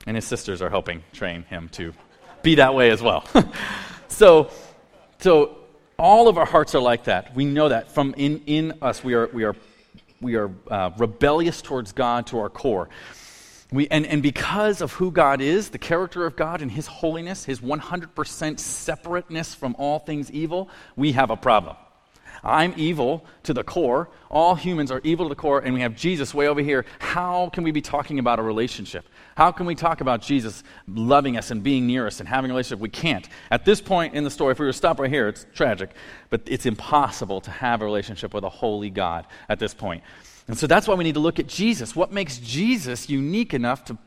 And 0.06 0.14
his 0.14 0.24
sisters 0.24 0.62
are 0.62 0.70
helping 0.70 1.02
train 1.12 1.42
him 1.42 1.68
to 1.70 1.92
be 2.42 2.54
that 2.54 2.74
way 2.74 2.90
as 2.90 3.02
well. 3.02 3.26
so, 4.08 4.50
so 5.18 5.58
all 5.98 6.28
of 6.28 6.38
our 6.38 6.46
hearts 6.46 6.76
are 6.76 6.80
like 6.80 7.04
that. 7.04 7.34
We 7.34 7.44
know 7.44 7.68
that 7.68 7.90
from 7.90 8.14
in 8.16 8.42
in 8.46 8.78
us. 8.80 9.02
We 9.02 9.14
are 9.14 9.26
we 9.26 9.42
are 9.44 9.56
we 10.20 10.36
are 10.36 10.50
uh, 10.70 10.90
rebellious 10.96 11.60
towards 11.60 11.90
God 11.90 12.28
to 12.28 12.38
our 12.38 12.48
core. 12.48 12.88
We, 13.72 13.88
and, 13.88 14.06
and 14.06 14.22
because 14.22 14.80
of 14.80 14.92
who 14.92 15.10
God 15.10 15.40
is, 15.40 15.70
the 15.70 15.78
character 15.78 16.24
of 16.24 16.36
God 16.36 16.62
and 16.62 16.70
His 16.70 16.86
holiness, 16.86 17.44
His 17.44 17.60
100% 17.60 18.60
separateness 18.60 19.54
from 19.54 19.74
all 19.78 19.98
things 19.98 20.30
evil, 20.30 20.70
we 20.94 21.12
have 21.12 21.30
a 21.30 21.36
problem. 21.36 21.76
I'm 22.44 22.74
evil 22.76 23.24
to 23.42 23.52
the 23.52 23.64
core. 23.64 24.08
All 24.30 24.54
humans 24.54 24.92
are 24.92 25.00
evil 25.02 25.26
to 25.26 25.30
the 25.30 25.40
core, 25.40 25.60
and 25.60 25.74
we 25.74 25.80
have 25.80 25.96
Jesus 25.96 26.32
way 26.32 26.46
over 26.46 26.60
here. 26.60 26.84
How 27.00 27.48
can 27.48 27.64
we 27.64 27.72
be 27.72 27.80
talking 27.80 28.20
about 28.20 28.38
a 28.38 28.42
relationship? 28.42 29.04
How 29.36 29.50
can 29.50 29.66
we 29.66 29.74
talk 29.74 30.00
about 30.00 30.22
Jesus 30.22 30.62
loving 30.86 31.36
us 31.36 31.50
and 31.50 31.62
being 31.62 31.86
near 31.86 32.06
us 32.06 32.20
and 32.20 32.28
having 32.28 32.50
a 32.50 32.54
relationship? 32.54 32.78
We 32.78 32.88
can't. 32.88 33.28
At 33.50 33.64
this 33.64 33.80
point 33.80 34.14
in 34.14 34.22
the 34.22 34.30
story, 34.30 34.52
if 34.52 34.60
we 34.60 34.66
were 34.66 34.72
to 34.72 34.78
stop 34.78 35.00
right 35.00 35.10
here, 35.10 35.28
it's 35.28 35.44
tragic, 35.54 35.90
but 36.30 36.42
it's 36.46 36.66
impossible 36.66 37.40
to 37.42 37.50
have 37.50 37.82
a 37.82 37.84
relationship 37.84 38.32
with 38.32 38.44
a 38.44 38.48
holy 38.48 38.90
God 38.90 39.26
at 39.48 39.58
this 39.58 39.74
point. 39.74 40.04
And 40.48 40.56
so 40.56 40.66
that's 40.66 40.86
why 40.86 40.94
we 40.94 41.04
need 41.04 41.14
to 41.14 41.20
look 41.20 41.38
at 41.38 41.46
Jesus. 41.46 41.96
What 41.96 42.12
makes 42.12 42.38
Jesus 42.38 43.08
unique 43.08 43.52
enough 43.52 43.84
to 43.86 43.98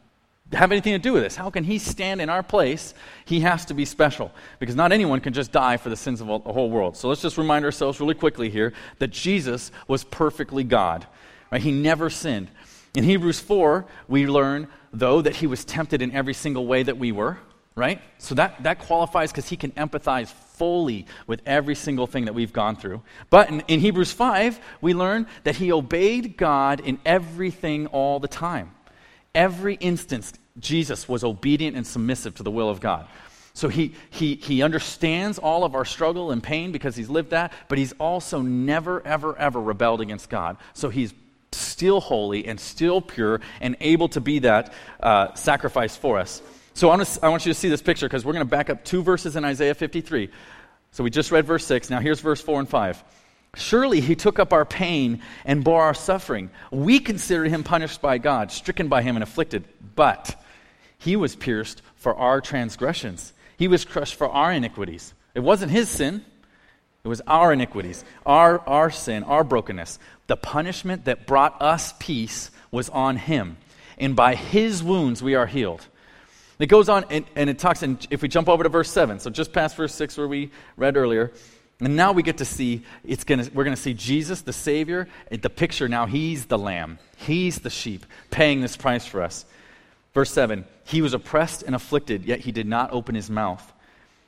have 0.53 0.71
anything 0.71 0.93
to 0.93 0.99
do 0.99 1.13
with 1.13 1.23
this? 1.23 1.35
How 1.35 1.49
can 1.49 1.63
he 1.63 1.77
stand 1.79 2.21
in 2.21 2.29
our 2.29 2.41
place? 2.41 2.93
He 3.25 3.41
has 3.41 3.65
to 3.65 3.73
be 3.73 3.85
special 3.85 4.31
because 4.57 4.75
not 4.75 4.91
anyone 4.91 5.19
can 5.19 5.33
just 5.33 5.51
die 5.51 5.77
for 5.77 5.89
the 5.89 5.95
sins 5.95 6.21
of 6.21 6.27
the 6.27 6.53
whole 6.53 6.69
world. 6.69 6.97
So 6.97 7.09
let's 7.09 7.21
just 7.21 7.37
remind 7.37 7.65
ourselves 7.65 7.99
really 7.99 8.15
quickly 8.15 8.49
here 8.49 8.73
that 8.99 9.09
Jesus 9.09 9.71
was 9.87 10.03
perfectly 10.03 10.63
God. 10.63 11.05
Right? 11.51 11.61
He 11.61 11.71
never 11.71 12.09
sinned. 12.09 12.49
In 12.95 13.03
Hebrews 13.03 13.39
4, 13.39 13.85
we 14.07 14.25
learn, 14.25 14.67
though, 14.91 15.21
that 15.21 15.35
he 15.35 15.45
was 15.47 15.65
tempted 15.65 16.01
in 16.01 16.11
every 16.13 16.33
single 16.33 16.65
way 16.65 16.83
that 16.83 16.97
we 16.97 17.11
were 17.11 17.37
right? 17.79 18.01
So 18.17 18.35
that, 18.35 18.61
that 18.63 18.79
qualifies 18.79 19.31
because 19.31 19.47
he 19.47 19.55
can 19.55 19.71
empathize 19.71 20.27
fully 20.59 21.07
with 21.25 21.41
every 21.45 21.73
single 21.73 22.05
thing 22.05 22.25
that 22.25 22.35
we've 22.35 22.53
gone 22.53 22.75
through. 22.75 23.01
But 23.29 23.49
in, 23.49 23.61
in 23.61 23.79
Hebrews 23.79 24.11
5, 24.11 24.59
we 24.81 24.93
learn 24.93 25.25
that 25.45 25.55
he 25.55 25.71
obeyed 25.71 26.37
God 26.37 26.81
in 26.81 26.99
everything 27.05 27.87
all 27.87 28.19
the 28.19 28.27
time. 28.27 28.75
Every 29.33 29.75
instance, 29.75 30.33
Jesus 30.59 31.07
was 31.07 31.23
obedient 31.23 31.77
and 31.77 31.87
submissive 31.87 32.35
to 32.35 32.43
the 32.43 32.51
will 32.51 32.69
of 32.69 32.81
God. 32.81 33.07
So 33.53 33.69
he, 33.69 33.95
he, 34.09 34.35
he 34.35 34.61
understands 34.61 35.39
all 35.39 35.63
of 35.63 35.75
our 35.75 35.85
struggle 35.85 36.31
and 36.31 36.43
pain 36.43 36.71
because 36.71 36.95
he's 36.95 37.09
lived 37.09 37.31
that, 37.31 37.53
but 37.67 37.77
he's 37.77 37.93
also 37.93 38.41
never, 38.41 39.05
ever, 39.05 39.37
ever 39.37 39.59
rebelled 39.61 40.01
against 40.01 40.29
God. 40.29 40.57
So 40.73 40.89
he's 40.89 41.13
still 41.51 41.99
holy 41.99 42.45
and 42.45 42.59
still 42.59 43.01
pure 43.01 43.41
and 43.61 43.75
able 43.79 44.09
to 44.09 44.21
be 44.21 44.39
that 44.39 44.73
uh, 44.99 45.33
sacrifice 45.33 45.95
for 45.95 46.19
us. 46.19 46.41
So 46.79 46.87
I 46.87 46.95
want, 46.95 47.05
to, 47.09 47.25
I 47.25 47.27
want 47.27 47.45
you 47.45 47.51
to 47.51 47.59
see 47.59 47.67
this 47.67 47.81
picture 47.81 48.07
because 48.07 48.23
we're 48.23 48.31
going 48.31 48.45
to 48.45 48.49
back 48.49 48.69
up 48.69 48.85
two 48.85 49.03
verses 49.03 49.35
in 49.35 49.43
Isaiah 49.43 49.73
53. 49.73 50.29
So 50.91 51.03
we 51.03 51.09
just 51.09 51.29
read 51.29 51.45
verse 51.45 51.65
6. 51.65 51.89
Now 51.89 51.99
here's 51.99 52.21
verse 52.21 52.39
4 52.39 52.61
and 52.61 52.69
5. 52.69 53.03
Surely 53.55 53.99
he 53.99 54.15
took 54.15 54.39
up 54.39 54.53
our 54.53 54.63
pain 54.63 55.21
and 55.43 55.61
bore 55.61 55.83
our 55.83 55.93
suffering. 55.93 56.49
We 56.71 57.01
consider 57.01 57.43
him 57.43 57.65
punished 57.65 58.01
by 58.01 58.17
God, 58.17 58.53
stricken 58.53 58.87
by 58.87 59.01
him, 59.01 59.17
and 59.17 59.23
afflicted. 59.23 59.65
But 59.95 60.41
he 60.97 61.17
was 61.17 61.35
pierced 61.35 61.81
for 61.95 62.15
our 62.15 62.39
transgressions, 62.39 63.33
he 63.57 63.67
was 63.67 63.83
crushed 63.83 64.15
for 64.15 64.29
our 64.29 64.53
iniquities. 64.53 65.13
It 65.35 65.41
wasn't 65.41 65.73
his 65.73 65.89
sin, 65.89 66.23
It 67.03 67.09
was 67.09 67.21
our 67.27 67.51
iniquities, 67.51 68.05
our, 68.25 68.59
our 68.59 68.89
sin, 68.89 69.25
our 69.25 69.43
brokenness. 69.43 69.99
The 70.27 70.37
punishment 70.37 71.03
that 71.05 71.27
brought 71.27 71.61
us 71.61 71.93
peace 71.99 72.51
was 72.71 72.87
on 72.87 73.17
him. 73.17 73.57
And 73.97 74.15
by 74.15 74.35
his 74.35 74.81
wounds 74.81 75.21
we 75.21 75.35
are 75.35 75.45
healed. 75.45 75.85
It 76.59 76.67
goes 76.67 76.89
on 76.89 77.05
and, 77.09 77.25
and 77.35 77.49
it 77.49 77.57
talks, 77.57 77.83
and 77.83 78.05
if 78.09 78.21
we 78.21 78.27
jump 78.27 78.49
over 78.49 78.63
to 78.63 78.69
verse 78.69 78.91
7, 78.91 79.19
so 79.19 79.29
just 79.29 79.53
past 79.53 79.77
verse 79.77 79.95
6 79.95 80.17
where 80.17 80.27
we 80.27 80.51
read 80.75 80.97
earlier, 80.97 81.31
and 81.79 81.95
now 81.95 82.11
we 82.11 82.21
get 82.21 82.37
to 82.39 82.45
see, 82.45 82.83
it's 83.05 83.23
gonna, 83.23 83.47
we're 83.53 83.63
going 83.63 83.75
to 83.75 83.81
see 83.81 83.93
Jesus, 83.93 84.41
the 84.41 84.51
Savior, 84.51 85.07
the 85.31 85.49
picture 85.49 85.87
now, 85.87 86.05
he's 86.05 86.45
the 86.45 86.57
lamb, 86.57 86.99
he's 87.15 87.59
the 87.59 87.69
sheep, 87.69 88.05
paying 88.29 88.59
this 88.59 88.75
price 88.75 89.05
for 89.05 89.21
us. 89.21 89.45
Verse 90.13 90.31
7 90.31 90.65
He 90.83 91.01
was 91.01 91.13
oppressed 91.13 91.63
and 91.63 91.73
afflicted, 91.73 92.25
yet 92.25 92.41
he 92.41 92.51
did 92.51 92.67
not 92.67 92.91
open 92.91 93.15
his 93.15 93.29
mouth. 93.29 93.73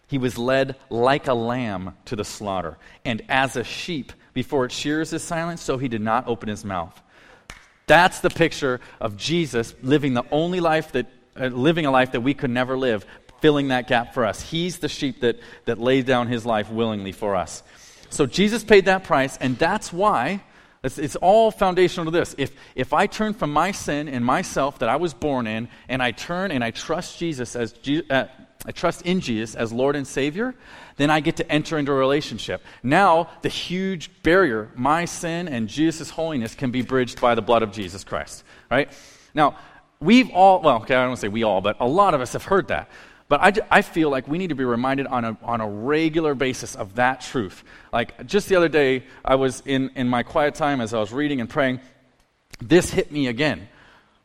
He 0.08 0.18
was 0.18 0.38
led 0.38 0.76
like 0.90 1.28
a 1.28 1.34
lamb 1.34 1.96
to 2.06 2.16
the 2.16 2.24
slaughter, 2.24 2.78
and 3.04 3.22
as 3.28 3.58
a 3.58 3.64
sheep 3.66 4.14
before 4.34 4.66
it 4.66 4.72
shears 4.72 5.12
is 5.12 5.22
silent, 5.22 5.60
so 5.60 5.78
he 5.78 5.90
did 5.90 6.02
not 6.02 6.28
open 6.28 6.48
his 6.48 6.64
mouth. 6.64 7.02
That's 7.88 8.22
the 8.22 8.30
picture 8.30 8.80
of 9.02 9.18
Jesus 9.18 9.76
living 9.82 10.14
the 10.14 10.24
only 10.32 10.62
life 10.62 10.94
that, 10.94 11.08
uh, 11.40 11.48
living 11.48 11.86
a 11.86 11.92
life 11.92 12.12
that 12.12 12.22
we 12.22 12.34
could 12.34 12.50
never 12.50 12.78
live, 12.78 13.06
filling 13.40 13.70
that 13.70 13.88
gap 13.88 14.14
for 14.14 14.26
us. 14.26 14.42
He's 14.42 14.80
the 14.80 14.90
sheep 14.90 15.22
that, 15.22 15.40
that 15.66 15.80
lays 15.80 16.06
down 16.06 16.28
his 16.28 16.46
life 16.46 16.70
willingly 16.70 17.12
for 17.12 17.36
us. 17.36 17.64
So 18.10 18.26
Jesus 18.26 18.64
paid 18.64 18.86
that 18.86 19.04
price, 19.04 19.38
and 19.38 19.58
that's 19.58 19.92
why 19.92 20.44
it's, 20.84 20.98
it's, 20.98 21.16
all 21.16 21.52
foundational 21.52 22.06
to 22.06 22.12
this. 22.12 22.36
If, 22.38 22.52
if 22.76 22.92
I 22.92 23.08
turn 23.08 23.34
from 23.34 23.54
my 23.54 23.72
sin 23.72 24.08
and 24.08 24.26
myself 24.26 24.80
that 24.80 24.90
I 24.90 24.96
was 24.96 25.14
born 25.14 25.48
in, 25.48 25.70
and 25.88 26.02
I 26.02 26.12
turn 26.12 26.52
and 26.52 26.64
I 26.64 26.72
trust 26.72 27.20
Jesus 27.20 27.56
as 27.56 27.74
uh, 28.10 28.26
I 28.66 28.72
trust 28.72 29.04
in 29.04 29.22
Jesus 29.22 29.56
as 29.56 29.74
Lord 29.74 29.96
and 29.96 30.06
Savior, 30.06 30.54
then 30.98 31.10
I 31.10 31.20
get 31.20 31.38
to 31.38 31.52
enter 31.52 31.80
into 31.80 31.92
a 31.92 31.96
relationship. 31.96 32.64
Now, 32.84 33.30
the 33.42 33.50
huge 33.50 34.22
barrier, 34.22 34.70
my 34.76 35.06
sin 35.06 35.48
and 35.48 35.68
Jesus' 35.68 36.12
holiness, 36.12 36.54
can 36.54 36.70
be 36.70 36.84
bridged 36.84 37.20
by 37.20 37.34
the 37.34 37.42
blood 37.42 37.64
of 37.64 37.72
Jesus 37.72 38.04
Christ. 38.04 38.44
Right? 38.70 38.92
Now, 39.34 39.58
we've 40.02 40.30
all, 40.32 40.62
well, 40.62 40.78
okay, 40.78 40.96
I 40.96 41.02
don't 41.02 41.10
want 41.10 41.20
to 41.20 41.22
say 41.22 41.28
we 41.30 41.44
all, 41.44 41.62
but 41.62 41.78
a 41.80 41.88
lot 41.88 42.14
of 42.14 42.22
us 42.22 42.34
have 42.34 42.44
heard 42.44 42.68
that. 42.68 42.90
But 43.30 43.40
I, 43.40 43.78
I 43.78 43.82
feel 43.82 44.10
like 44.10 44.28
we 44.28 44.38
need 44.38 44.50
to 44.50 44.56
be 44.56 44.66
reminded 44.66 45.08
on 45.08 45.24
a, 45.24 45.38
on 45.42 45.62
a 45.62 45.68
regular 45.68 46.36
basis 46.36 46.76
of 46.76 46.96
that 46.96 47.22
truth. 47.22 47.64
Like 47.94 48.28
just 48.28 48.50
the 48.50 48.58
other 48.58 48.68
day, 48.68 49.04
I 49.24 49.36
was 49.36 49.64
in, 49.66 49.92
in 49.96 50.10
my 50.10 50.24
quiet 50.24 50.56
time 50.56 50.82
as 50.82 50.94
I 50.94 51.00
was 51.00 51.14
reading 51.14 51.40
and 51.40 51.50
praying, 51.50 51.80
this 52.60 52.90
hit 52.90 53.10
me 53.10 53.28
again. 53.28 53.70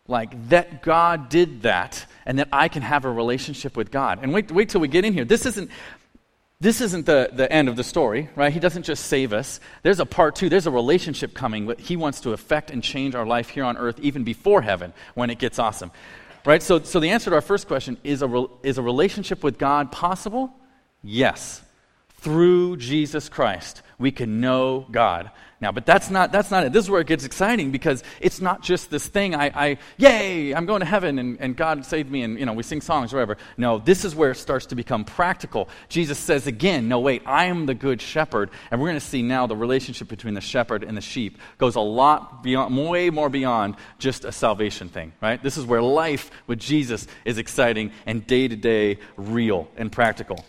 Like 0.09 0.49
that 0.49 0.83
God 0.83 1.29
did 1.29 1.63
that 1.63 2.05
and 2.25 2.41
that 2.41 2.49
I 2.51 2.67
can 2.67 2.83
have 2.83 3.05
a 3.05 3.11
relationship 3.11 3.77
with 3.77 3.93
God. 3.93 4.19
And 4.23 4.33
wait, 4.33 4.51
wait 4.51 4.71
till 4.71 4.81
we 4.81 4.89
get 4.89 5.05
in 5.05 5.13
here. 5.13 5.25
This 5.25 5.47
isn't, 5.47 5.71
this 6.61 6.81
isn't 6.81 7.05
the, 7.05 7.31
the 7.33 7.51
end 7.53 7.69
of 7.69 7.77
the 7.77 7.85
story, 7.85 8.31
right? 8.35 8.53
He 8.53 8.61
doesn't 8.61 8.85
just 8.85 9.07
save 9.07 9.35
us. 9.35 9.61
There's 9.83 10.01
a 10.01 10.07
part 10.07 10.37
two. 10.37 10.49
There's 10.49 10.67
a 10.67 10.71
relationship 10.71 11.35
coming. 11.35 11.67
That 11.67 11.81
he 11.81 11.97
wants 11.97 12.21
to 12.23 12.33
affect 12.33 12.71
and 12.71 12.83
change 12.83 13.15
our 13.15 13.27
life 13.27 13.51
here 13.51 13.65
on 13.65 13.77
earth 13.77 14.01
even 14.01 14.25
before 14.25 14.63
heaven 14.63 14.95
when 15.15 15.29
it 15.29 15.39
gets 15.39 15.59
awesome. 15.59 15.91
Right? 16.47 16.63
So, 16.63 16.81
so 16.81 16.99
the 16.99 17.11
answer 17.11 17.31
to 17.31 17.37
our 17.37 17.43
first 17.43 17.67
question 17.67 17.99
is 18.05 18.23
a, 18.23 18.47
is 18.63 18.79
a 18.79 18.83
relationship 18.83 19.45
with 19.45 19.59
God 19.59 19.93
possible? 19.93 20.55
Yes. 21.03 21.63
Through 22.21 22.79
Jesus 22.79 23.29
Christ, 23.29 23.83
we 23.99 24.11
can 24.11 24.41
know 24.41 24.87
God. 24.91 25.31
Now, 25.59 25.73
but 25.73 25.87
that's 25.87 26.11
not, 26.11 26.33
that's 26.33 26.51
not 26.51 26.67
it. 26.67 26.73
This 26.75 26.85
is 26.85 26.91
where 26.91 27.01
it 27.01 27.07
gets 27.07 27.25
exciting 27.25 27.71
because 27.71 28.05
it's 28.21 28.43
not 28.43 28.63
just 28.63 28.91
this 28.91 29.07
thing, 29.07 29.35
I, 29.35 29.47
I 29.47 29.79
yay, 29.97 30.55
I'm 30.55 30.67
going 30.67 30.81
to 30.81 30.87
heaven 30.87 31.19
and, 31.19 31.41
and 31.41 31.57
God 31.57 31.87
saved 31.87 32.11
me 32.11 32.23
and, 32.23 32.39
you 32.39 32.45
know, 32.45 32.53
we 32.53 32.63
sing 32.63 32.83
songs, 32.83 33.11
whatever. 33.15 33.39
No, 33.57 33.79
this 33.79 34.05
is 34.05 34.15
where 34.15 34.33
it 34.33 34.37
starts 34.37 34.67
to 34.67 34.75
become 34.75 35.07
practical. 35.07 35.71
Jesus 35.89 36.19
says 36.19 36.47
again, 36.47 36.89
no, 36.89 37.01
wait, 37.01 37.23
I 37.25 37.47
am 37.47 37.65
the 37.65 37.75
good 37.75 38.03
shepherd. 38.03 38.51
And 38.71 38.79
we're 38.81 38.89
going 38.89 39.01
to 39.01 39.07
see 39.07 39.23
now 39.23 39.47
the 39.47 39.57
relationship 39.57 40.09
between 40.09 40.35
the 40.35 40.43
shepherd 40.43 40.85
and 40.85 40.95
the 40.95 41.01
sheep 41.01 41.39
goes 41.57 41.75
a 41.75 41.81
lot 41.81 42.43
beyond, 42.43 42.77
way 42.77 43.09
more 43.09 43.31
beyond 43.31 43.77
just 43.99 44.27
a 44.27 44.33
salvation 44.33 44.91
thing, 44.91 45.15
right? 45.23 45.43
This 45.43 45.57
is 45.57 45.65
where 45.65 45.81
life 45.81 46.31
with 46.47 46.59
Jesus 46.59 47.07
is 47.25 47.39
exciting 47.39 47.93
and 48.05 48.27
day 48.27 48.47
to 48.47 48.57
day 48.57 48.99
real 49.17 49.69
and 49.79 49.91
practical. 49.91 50.45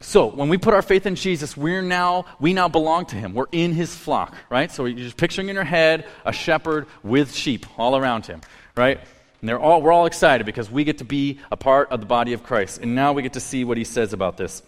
So 0.00 0.26
when 0.26 0.50
we 0.50 0.58
put 0.58 0.74
our 0.74 0.82
faith 0.82 1.06
in 1.06 1.14
Jesus, 1.14 1.56
we're 1.56 1.80
now 1.80 2.26
we 2.38 2.52
now 2.52 2.68
belong 2.68 3.06
to 3.06 3.16
him. 3.16 3.32
We're 3.32 3.46
in 3.50 3.72
his 3.72 3.94
flock, 3.94 4.34
right? 4.50 4.70
So 4.70 4.84
you're 4.84 4.98
just 4.98 5.16
picturing 5.16 5.48
in 5.48 5.54
your 5.54 5.64
head 5.64 6.06
a 6.24 6.32
shepherd 6.32 6.86
with 7.02 7.34
sheep 7.34 7.66
all 7.78 7.96
around 7.96 8.26
him, 8.26 8.42
right? 8.76 9.00
And 9.40 9.48
they're 9.48 9.58
all 9.58 9.80
we're 9.80 9.92
all 9.92 10.06
excited 10.06 10.44
because 10.44 10.70
we 10.70 10.84
get 10.84 10.98
to 10.98 11.04
be 11.04 11.40
a 11.50 11.56
part 11.56 11.90
of 11.90 12.00
the 12.00 12.06
body 12.06 12.34
of 12.34 12.42
Christ. 12.42 12.80
And 12.82 12.94
now 12.94 13.14
we 13.14 13.22
get 13.22 13.32
to 13.34 13.40
see 13.40 13.64
what 13.64 13.78
he 13.78 13.84
says 13.84 14.12
about 14.12 14.36
this. 14.36 14.62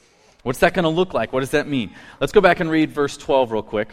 What's 0.44 0.60
that 0.60 0.72
going 0.72 0.84
to 0.84 0.88
look 0.88 1.12
like? 1.12 1.32
What 1.32 1.40
does 1.40 1.50
that 1.50 1.68
mean? 1.68 1.94
Let's 2.20 2.32
go 2.32 2.40
back 2.40 2.60
and 2.60 2.70
read 2.70 2.90
verse 2.90 3.16
12 3.16 3.52
real 3.52 3.62
quick 3.62 3.88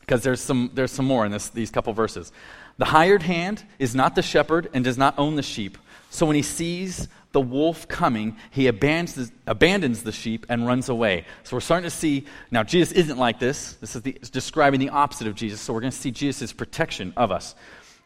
because 0.00 0.22
there's 0.24 0.40
some 0.40 0.70
there's 0.74 0.90
some 0.90 1.06
more 1.06 1.24
in 1.24 1.30
this, 1.30 1.50
these 1.50 1.70
couple 1.70 1.92
verses. 1.92 2.32
The 2.78 2.86
hired 2.86 3.22
hand 3.22 3.64
is 3.78 3.94
not 3.94 4.16
the 4.16 4.22
shepherd 4.22 4.68
and 4.74 4.82
does 4.82 4.98
not 4.98 5.18
own 5.18 5.36
the 5.36 5.42
sheep. 5.42 5.78
So 6.10 6.26
when 6.26 6.36
he 6.36 6.42
sees 6.42 7.08
the 7.32 7.40
wolf 7.40 7.88
coming, 7.88 8.36
he 8.50 8.66
abandons, 8.66 9.32
abandons 9.46 10.02
the 10.02 10.12
sheep 10.12 10.46
and 10.48 10.66
runs 10.66 10.88
away. 10.88 11.24
So 11.44 11.56
we're 11.56 11.60
starting 11.60 11.88
to 11.88 11.96
see, 11.96 12.26
now 12.50 12.62
Jesus 12.62 12.92
isn't 12.92 13.18
like 13.18 13.38
this. 13.38 13.74
This 13.74 13.96
is 13.96 14.02
the, 14.02 14.12
describing 14.30 14.80
the 14.80 14.90
opposite 14.90 15.26
of 15.26 15.34
Jesus. 15.34 15.60
So 15.60 15.72
we're 15.72 15.80
going 15.80 15.92
to 15.92 15.96
see 15.96 16.10
Jesus' 16.10 16.52
protection 16.52 17.12
of 17.16 17.32
us. 17.32 17.54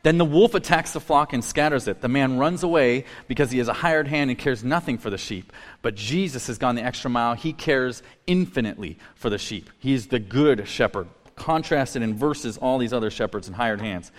Then 0.03 0.19
the 0.19 0.25
wolf 0.25 0.55
attacks 0.55 0.93
the 0.93 1.01
flock 1.01 1.33
and 1.33 1.45
scatters 1.45 1.89
it. 1.89 2.01
The 2.01 2.09
man 2.09 2.39
runs 2.39 2.63
away 2.63 3.07
because 3.27 3.51
he 3.51 3.59
is 3.59 3.67
a 3.67 3.73
hired 3.73 4.07
hand 4.07 4.31
and 4.31 4.39
cares 4.39 4.63
nothing 4.63 4.99
for 4.99 5.11
the 5.11 5.19
sheep. 5.19 5.53
But 5.83 5.97
Jesus 5.97 6.47
has 6.47 6.59
gone 6.59 6.77
the 6.77 6.85
extra 6.85 7.11
mile. 7.11 7.35
He 7.35 7.53
cares 7.53 8.05
infinitely 8.29 8.99
for 9.17 9.31
the 9.31 9.39
sheep. 9.39 9.69
He 9.81 9.95
is 9.95 10.07
the 10.07 10.21
good 10.21 10.69
shepherd, 10.69 11.09
contrasted 11.35 12.03
in 12.03 12.15
verses 12.15 12.57
all 12.57 12.79
these 12.79 12.93
other 12.93 13.11
shepherds 13.11 13.49
and 13.49 13.57
hired 13.57 13.81
hands. 13.81 14.13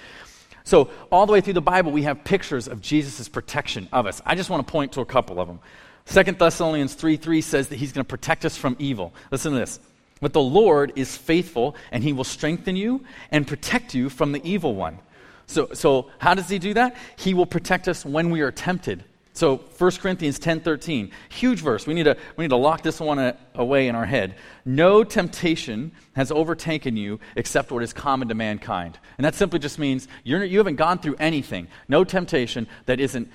So, 0.67 0.89
all 1.13 1.25
the 1.25 1.31
way 1.31 1.39
through 1.39 1.53
the 1.53 1.62
Bible, 1.62 1.93
we 1.93 2.03
have 2.03 2.25
pictures 2.25 2.67
of 2.67 2.81
Jesus' 2.81 3.29
protection 3.29 3.88
of 3.93 4.05
us. 4.05 4.21
I 4.25 4.36
just 4.36 4.50
want 4.50 4.67
to 4.67 4.69
point 4.69 4.91
to 4.91 5.00
a 5.00 5.05
couple 5.05 5.39
of 5.39 5.47
them. 5.47 5.62
Second 6.03 6.38
Thessalonians 6.39 6.93
3 6.93 7.15
3 7.15 7.39
says 7.39 7.69
that 7.69 7.77
he's 7.77 7.93
going 7.93 8.03
to 8.03 8.09
protect 8.09 8.43
us 8.43 8.57
from 8.57 8.75
evil. 8.77 9.13
Listen 9.31 9.53
to 9.53 9.59
this. 9.59 9.79
But 10.19 10.33
the 10.33 10.41
Lord 10.41 10.91
is 10.97 11.15
faithful, 11.15 11.77
and 11.89 12.03
he 12.03 12.12
will 12.12 12.25
strengthen 12.25 12.75
you 12.75 13.05
and 13.31 13.47
protect 13.47 13.93
you 13.93 14.09
from 14.09 14.33
the 14.33 14.45
evil 14.45 14.75
one. 14.75 15.00
So, 15.45 15.69
so 15.71 16.12
how 16.19 16.33
does 16.33 16.50
he 16.50 16.59
do 16.59 16.74
that? 16.74 16.97
He 17.15 17.33
will 17.33 17.45
protect 17.45 17.88
us 17.88 18.03
when 18.03 18.29
we 18.29 18.41
are 18.41 18.51
tempted. 18.51 19.05
So 19.38 19.58
1 19.58 19.91
Corinthians 20.00 20.39
10:13, 20.39 21.12
huge 21.29 21.62
verse. 21.62 21.86
We 21.86 21.94
need 21.94 22.06
to 22.06 22.17
we 22.38 22.46
need 22.46 22.50
to 22.50 22.56
lock 22.56 22.82
this 22.82 23.00
one 23.00 23.38
away 23.53 23.88
in 23.88 23.94
our 23.94 24.08
head. 24.08 24.34
No 24.65 25.03
temptation 25.03 25.91
has 26.15 26.32
overtaken 26.32 26.98
you 26.98 27.20
except 27.36 27.72
what 27.72 27.84
is 27.84 27.94
common 27.94 28.29
to 28.29 28.34
mankind. 28.34 28.98
And 29.20 29.25
that 29.25 29.36
simply 29.36 29.60
just 29.60 29.77
means 29.77 30.08
you're, 30.24 30.44
you 30.44 30.58
haven't 30.58 30.77
gone 30.77 30.98
through 30.98 31.17
anything. 31.20 31.67
No 31.88 32.03
temptation 32.03 32.65
that 32.88 33.00
isn't 33.00 33.32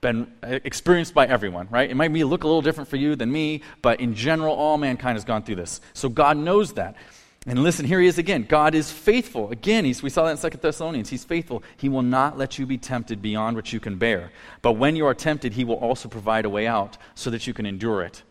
been 0.00 0.32
uh, 0.42 0.58
experienced 0.64 1.12
by 1.12 1.26
everyone, 1.26 1.68
right? 1.70 1.90
It 1.90 1.96
might 1.96 2.14
be 2.14 2.24
look 2.24 2.44
a 2.44 2.46
little 2.46 2.62
different 2.62 2.88
for 2.88 2.96
you 2.96 3.14
than 3.14 3.30
me, 3.30 3.60
but 3.82 4.00
in 4.00 4.14
general 4.14 4.54
all 4.54 4.78
mankind 4.78 5.16
has 5.16 5.24
gone 5.26 5.42
through 5.42 5.56
this. 5.56 5.82
So 5.92 6.08
God 6.08 6.38
knows 6.38 6.72
that. 6.72 6.96
And 7.44 7.60
listen, 7.62 7.84
here 7.84 8.00
he 8.00 8.06
is 8.06 8.18
again. 8.18 8.46
God 8.48 8.74
is 8.74 8.92
faithful. 8.92 9.50
Again, 9.50 9.84
we 9.84 10.10
saw 10.10 10.24
that 10.24 10.30
in 10.30 10.36
Second 10.36 10.60
Thessalonians. 10.60 11.08
He's 11.08 11.24
faithful. 11.24 11.64
He 11.76 11.88
will 11.88 12.02
not 12.02 12.38
let 12.38 12.56
you 12.56 12.66
be 12.66 12.78
tempted 12.78 13.20
beyond 13.20 13.56
what 13.56 13.72
you 13.72 13.80
can 13.80 13.96
bear. 13.96 14.30
But 14.62 14.74
when 14.74 14.94
you 14.94 15.06
are 15.06 15.14
tempted, 15.14 15.52
he 15.52 15.64
will 15.64 15.76
also 15.76 16.08
provide 16.08 16.44
a 16.44 16.48
way 16.48 16.68
out 16.68 16.98
so 17.16 17.30
that 17.30 17.46
you 17.48 17.52
can 17.52 17.66
endure 17.66 18.02
it. 18.02 18.22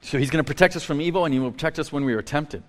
So 0.00 0.16
he's 0.18 0.30
going 0.30 0.44
to 0.44 0.46
protect 0.46 0.76
us 0.76 0.84
from 0.84 1.00
evil 1.00 1.24
and 1.24 1.34
he 1.34 1.40
will 1.40 1.50
protect 1.50 1.80
us 1.80 1.90
when 1.90 2.04
we 2.04 2.14
are 2.14 2.22
tempted. 2.22 2.62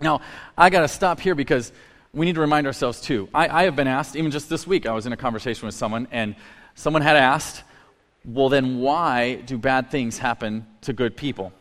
Now, 0.00 0.20
I 0.56 0.70
got 0.70 0.82
to 0.82 0.88
stop 0.88 1.18
here 1.18 1.34
because 1.34 1.72
we 2.12 2.24
need 2.24 2.36
to 2.36 2.40
remind 2.40 2.68
ourselves 2.68 3.00
too. 3.00 3.28
I, 3.34 3.48
I 3.48 3.62
have 3.64 3.74
been 3.74 3.88
asked, 3.88 4.14
even 4.14 4.30
just 4.30 4.48
this 4.48 4.66
week, 4.66 4.86
I 4.86 4.92
was 4.92 5.06
in 5.06 5.12
a 5.12 5.16
conversation 5.16 5.66
with 5.66 5.74
someone, 5.74 6.08
and 6.10 6.36
someone 6.74 7.02
had 7.02 7.16
asked, 7.16 7.62
well, 8.24 8.48
then 8.48 8.78
why 8.78 9.36
do 9.36 9.58
bad 9.58 9.90
things 9.90 10.18
happen 10.18 10.66
to 10.82 10.92
good 10.92 11.16
people? 11.16 11.52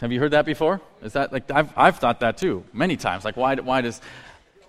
Have 0.00 0.12
you 0.12 0.20
heard 0.20 0.32
that 0.32 0.44
before? 0.44 0.80
Is 1.02 1.12
that 1.14 1.32
like 1.32 1.50
I've, 1.50 1.72
I've 1.76 1.98
thought 1.98 2.20
that 2.20 2.36
too 2.36 2.64
many 2.72 2.96
times. 2.96 3.24
Like 3.24 3.36
why, 3.36 3.56
why 3.56 3.80
does 3.80 4.00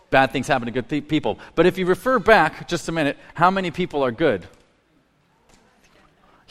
bad 0.10 0.32
things 0.32 0.48
happen 0.48 0.66
to 0.66 0.72
good 0.72 0.90
th- 0.90 1.08
people? 1.08 1.40
But 1.56 1.66
if 1.66 1.78
you 1.78 1.86
refer 1.86 2.20
back 2.20 2.68
just 2.68 2.90
a 2.90 2.92
minute, 2.92 3.18
how 3.34 3.52
many 3.52 3.72
people 3.72 4.04
are 4.04 4.12
good? 4.12 4.48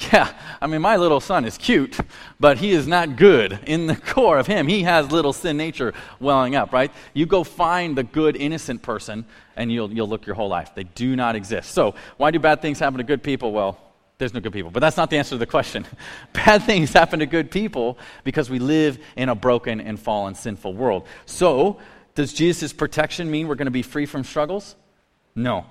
Yeah, 0.12 0.32
I 0.60 0.66
mean, 0.66 0.80
my 0.80 0.96
little 0.96 1.20
son 1.20 1.44
is 1.44 1.56
cute, 1.56 1.98
but 2.40 2.58
he 2.58 2.72
is 2.72 2.88
not 2.88 3.16
good. 3.16 3.60
In 3.66 3.86
the 3.86 3.94
core 4.14 4.38
of 4.38 4.46
him, 4.46 4.66
he 4.66 4.82
has 4.82 5.12
little 5.12 5.32
sin 5.32 5.56
nature 5.56 5.92
welling 6.18 6.56
up, 6.56 6.72
right? 6.72 6.90
You 7.14 7.26
go 7.26 7.44
find 7.44 7.96
the 7.96 8.02
good, 8.02 8.34
innocent 8.34 8.82
person, 8.82 9.24
and 9.54 9.70
you'll, 9.70 9.92
you'll 9.92 10.08
look 10.08 10.26
your 10.26 10.34
whole 10.34 10.48
life. 10.48 10.74
They 10.74 10.84
do 10.84 11.14
not 11.14 11.36
exist. 11.36 11.72
So, 11.72 11.94
why 12.16 12.30
do 12.30 12.38
bad 12.40 12.62
things 12.62 12.80
happen 12.80 12.98
to 12.98 13.04
good 13.04 13.22
people? 13.22 13.52
Well, 13.52 13.78
there's 14.22 14.34
no 14.34 14.40
good 14.40 14.52
people. 14.52 14.70
But 14.70 14.78
that's 14.78 14.96
not 14.96 15.10
the 15.10 15.18
answer 15.18 15.30
to 15.30 15.38
the 15.38 15.46
question. 15.46 15.84
Bad 16.32 16.62
things 16.62 16.92
happen 16.92 17.18
to 17.18 17.26
good 17.26 17.50
people 17.50 17.98
because 18.22 18.48
we 18.48 18.60
live 18.60 19.00
in 19.16 19.28
a 19.28 19.34
broken 19.34 19.80
and 19.80 19.98
fallen, 19.98 20.36
sinful 20.36 20.74
world. 20.74 21.08
So, 21.26 21.78
does 22.14 22.32
Jesus' 22.32 22.72
protection 22.72 23.28
mean 23.28 23.48
we're 23.48 23.56
going 23.56 23.66
to 23.66 23.72
be 23.72 23.82
free 23.82 24.06
from 24.06 24.22
struggles? 24.22 24.76
No. 25.34 25.66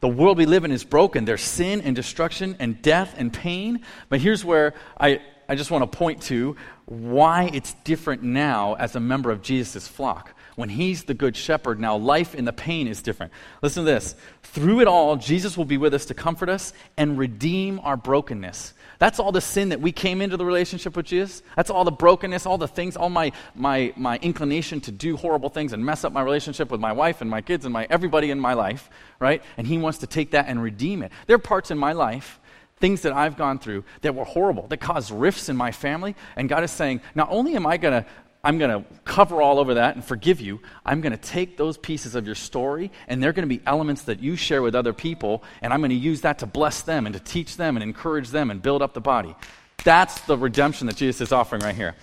The 0.00 0.08
world 0.08 0.36
we 0.36 0.44
live 0.44 0.64
in 0.64 0.70
is 0.70 0.84
broken. 0.84 1.24
There's 1.24 1.40
sin 1.40 1.80
and 1.80 1.96
destruction 1.96 2.56
and 2.58 2.82
death 2.82 3.14
and 3.16 3.32
pain. 3.32 3.80
But 4.10 4.20
here's 4.20 4.44
where 4.44 4.74
I, 5.00 5.22
I 5.48 5.54
just 5.54 5.70
want 5.70 5.90
to 5.90 5.96
point 5.96 6.20
to 6.24 6.56
why 6.84 7.48
it's 7.54 7.72
different 7.84 8.22
now 8.22 8.74
as 8.74 8.96
a 8.96 9.00
member 9.00 9.30
of 9.30 9.40
Jesus' 9.40 9.88
flock. 9.88 10.34
When 10.54 10.68
he's 10.68 11.04
the 11.04 11.14
good 11.14 11.36
shepherd, 11.36 11.80
now 11.80 11.96
life 11.96 12.34
in 12.34 12.44
the 12.44 12.52
pain 12.52 12.86
is 12.86 13.00
different. 13.00 13.32
Listen 13.62 13.84
to 13.84 13.90
this. 13.90 14.14
Through 14.42 14.80
it 14.80 14.86
all, 14.86 15.16
Jesus 15.16 15.56
will 15.56 15.64
be 15.64 15.78
with 15.78 15.94
us 15.94 16.06
to 16.06 16.14
comfort 16.14 16.48
us 16.48 16.72
and 16.96 17.16
redeem 17.16 17.80
our 17.80 17.96
brokenness. 17.96 18.74
That's 18.98 19.18
all 19.18 19.32
the 19.32 19.40
sin 19.40 19.70
that 19.70 19.80
we 19.80 19.90
came 19.90 20.20
into 20.20 20.36
the 20.36 20.44
relationship 20.44 20.94
with 20.94 21.06
Jesus. 21.06 21.42
That's 21.56 21.70
all 21.70 21.84
the 21.84 21.90
brokenness, 21.90 22.46
all 22.46 22.58
the 22.58 22.68
things, 22.68 22.96
all 22.96 23.08
my, 23.08 23.32
my, 23.54 23.92
my 23.96 24.18
inclination 24.18 24.80
to 24.82 24.92
do 24.92 25.16
horrible 25.16 25.48
things 25.48 25.72
and 25.72 25.84
mess 25.84 26.04
up 26.04 26.12
my 26.12 26.22
relationship 26.22 26.70
with 26.70 26.80
my 26.80 26.92
wife 26.92 27.20
and 27.20 27.28
my 27.28 27.40
kids 27.40 27.64
and 27.64 27.72
my 27.72 27.86
everybody 27.90 28.30
in 28.30 28.38
my 28.38 28.52
life, 28.52 28.90
right? 29.18 29.42
And 29.56 29.66
he 29.66 29.78
wants 29.78 29.98
to 29.98 30.06
take 30.06 30.32
that 30.32 30.46
and 30.48 30.62
redeem 30.62 31.02
it. 31.02 31.12
There 31.26 31.34
are 31.34 31.40
parts 31.40 31.70
in 31.70 31.78
my 31.78 31.92
life 31.92 32.38
things 32.82 33.02
that 33.02 33.12
I've 33.12 33.36
gone 33.36 33.60
through 33.60 33.84
that 34.00 34.16
were 34.16 34.24
horrible, 34.24 34.66
that 34.66 34.78
caused 34.78 35.12
rifts 35.12 35.48
in 35.48 35.56
my 35.56 35.70
family. 35.70 36.16
And 36.34 36.48
God 36.48 36.64
is 36.64 36.72
saying, 36.72 37.00
not 37.14 37.28
only 37.30 37.54
am 37.54 37.64
I 37.64 37.76
going 37.76 38.02
to 38.02 38.08
I'm 38.44 38.58
going 38.58 38.82
to 38.82 38.88
cover 39.04 39.40
all 39.40 39.60
over 39.60 39.74
that 39.74 39.94
and 39.94 40.04
forgive 40.04 40.40
you. 40.40 40.60
I'm 40.84 41.00
going 41.00 41.12
to 41.12 41.16
take 41.16 41.56
those 41.56 41.78
pieces 41.78 42.16
of 42.16 42.26
your 42.26 42.34
story, 42.34 42.90
and 43.06 43.22
they're 43.22 43.32
going 43.32 43.48
to 43.48 43.54
be 43.54 43.62
elements 43.66 44.02
that 44.02 44.18
you 44.18 44.34
share 44.34 44.62
with 44.62 44.74
other 44.74 44.92
people, 44.92 45.44
and 45.60 45.72
I'm 45.72 45.78
going 45.80 45.90
to 45.90 45.96
use 45.96 46.22
that 46.22 46.40
to 46.40 46.46
bless 46.46 46.82
them 46.82 47.06
and 47.06 47.12
to 47.14 47.20
teach 47.20 47.56
them 47.56 47.76
and 47.76 47.84
encourage 47.84 48.30
them 48.30 48.50
and 48.50 48.60
build 48.60 48.82
up 48.82 48.94
the 48.94 49.00
body. 49.00 49.36
That's 49.84 50.20
the 50.22 50.36
redemption 50.36 50.88
that 50.88 50.96
Jesus 50.96 51.20
is 51.20 51.32
offering 51.32 51.62
right 51.62 51.74
here. 51.74 51.94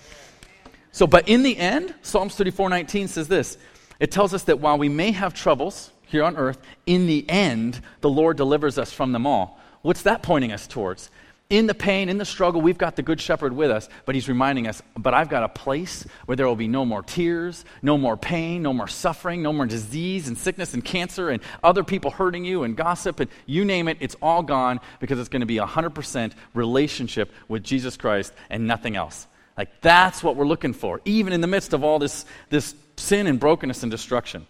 So, 0.94 1.08
but 1.08 1.28
in 1.28 1.44
the 1.44 1.58
end, 1.58 1.94
Psalms 2.04 2.38
34:19 2.38 3.10
says 3.10 3.28
this. 3.28 3.58
It 4.00 4.12
tells 4.12 4.34
us 4.34 4.44
that 4.44 4.62
while 4.62 4.78
we 4.78 4.88
may 4.88 5.12
have 5.12 5.34
troubles 5.34 5.92
here 6.04 6.24
on 6.24 6.38
earth, 6.38 6.58
in 6.86 7.06
the 7.06 7.30
end, 7.30 7.82
the 8.00 8.10
Lord 8.10 8.38
delivers 8.38 8.78
us 8.78 8.94
from 8.94 9.12
them 9.12 9.28
all. 9.28 9.60
What's 9.82 10.04
that 10.04 10.24
pointing 10.24 10.54
us 10.54 10.68
towards? 10.68 11.12
In 11.50 11.66
the 11.66 11.74
pain, 11.74 12.10
in 12.10 12.20
the 12.20 12.26
struggle, 12.26 12.62
we've 12.62 12.78
got 12.78 12.96
the 12.96 13.02
Good 13.02 13.20
Shepherd 13.20 13.54
with 13.54 13.72
us, 13.72 13.90
but 14.06 14.14
he's 14.14 14.30
reminding 14.30 14.68
us, 14.68 14.84
but 14.96 15.16
I've 15.16 15.30
got 15.30 15.42
a 15.42 15.50
place 15.50 16.06
where 16.28 16.36
there 16.36 16.48
will 16.48 16.56
be 16.56 16.68
no 16.68 16.86
more 16.86 17.02
tears, 17.02 17.66
no 17.82 17.98
more 17.98 18.16
pain, 18.16 18.62
no 18.62 18.72
more 18.72 18.88
suffering, 18.88 19.42
no 19.42 19.52
more 19.52 19.66
disease 19.66 20.28
and 20.28 20.38
sickness 20.38 20.76
and 20.76 20.86
cancer 20.86 21.30
and 21.30 21.42
other 21.64 21.84
people 21.84 22.12
hurting 22.12 22.46
you 22.46 22.64
and 22.64 22.78
gossip 22.78 23.20
and 23.20 23.32
you 23.48 23.66
name 23.66 23.88
it, 23.88 23.98
it's 24.00 24.16
all 24.22 24.44
gone 24.44 24.80
because 25.00 25.18
it's 25.18 25.30
going 25.30 25.40
to 25.40 25.48
be 25.48 25.58
a 25.58 25.66
100% 25.66 26.34
relationship 26.54 27.32
with 27.48 27.64
Jesus 27.64 27.98
Christ 27.98 28.32
and 28.52 28.68
nothing 28.68 28.96
else. 28.96 29.26
Like 29.58 29.82
that's 29.82 30.22
what 30.22 30.36
we're 30.36 30.48
looking 30.48 30.74
for, 30.74 31.02
even 31.04 31.34
in 31.34 31.42
the 31.42 31.48
midst 31.48 31.74
of 31.74 31.84
all 31.84 31.98
this, 31.98 32.26
this 32.52 32.76
sin 32.96 33.26
and 33.26 33.40
brokenness 33.40 33.82
and 33.82 33.92
destruction. 33.92 34.46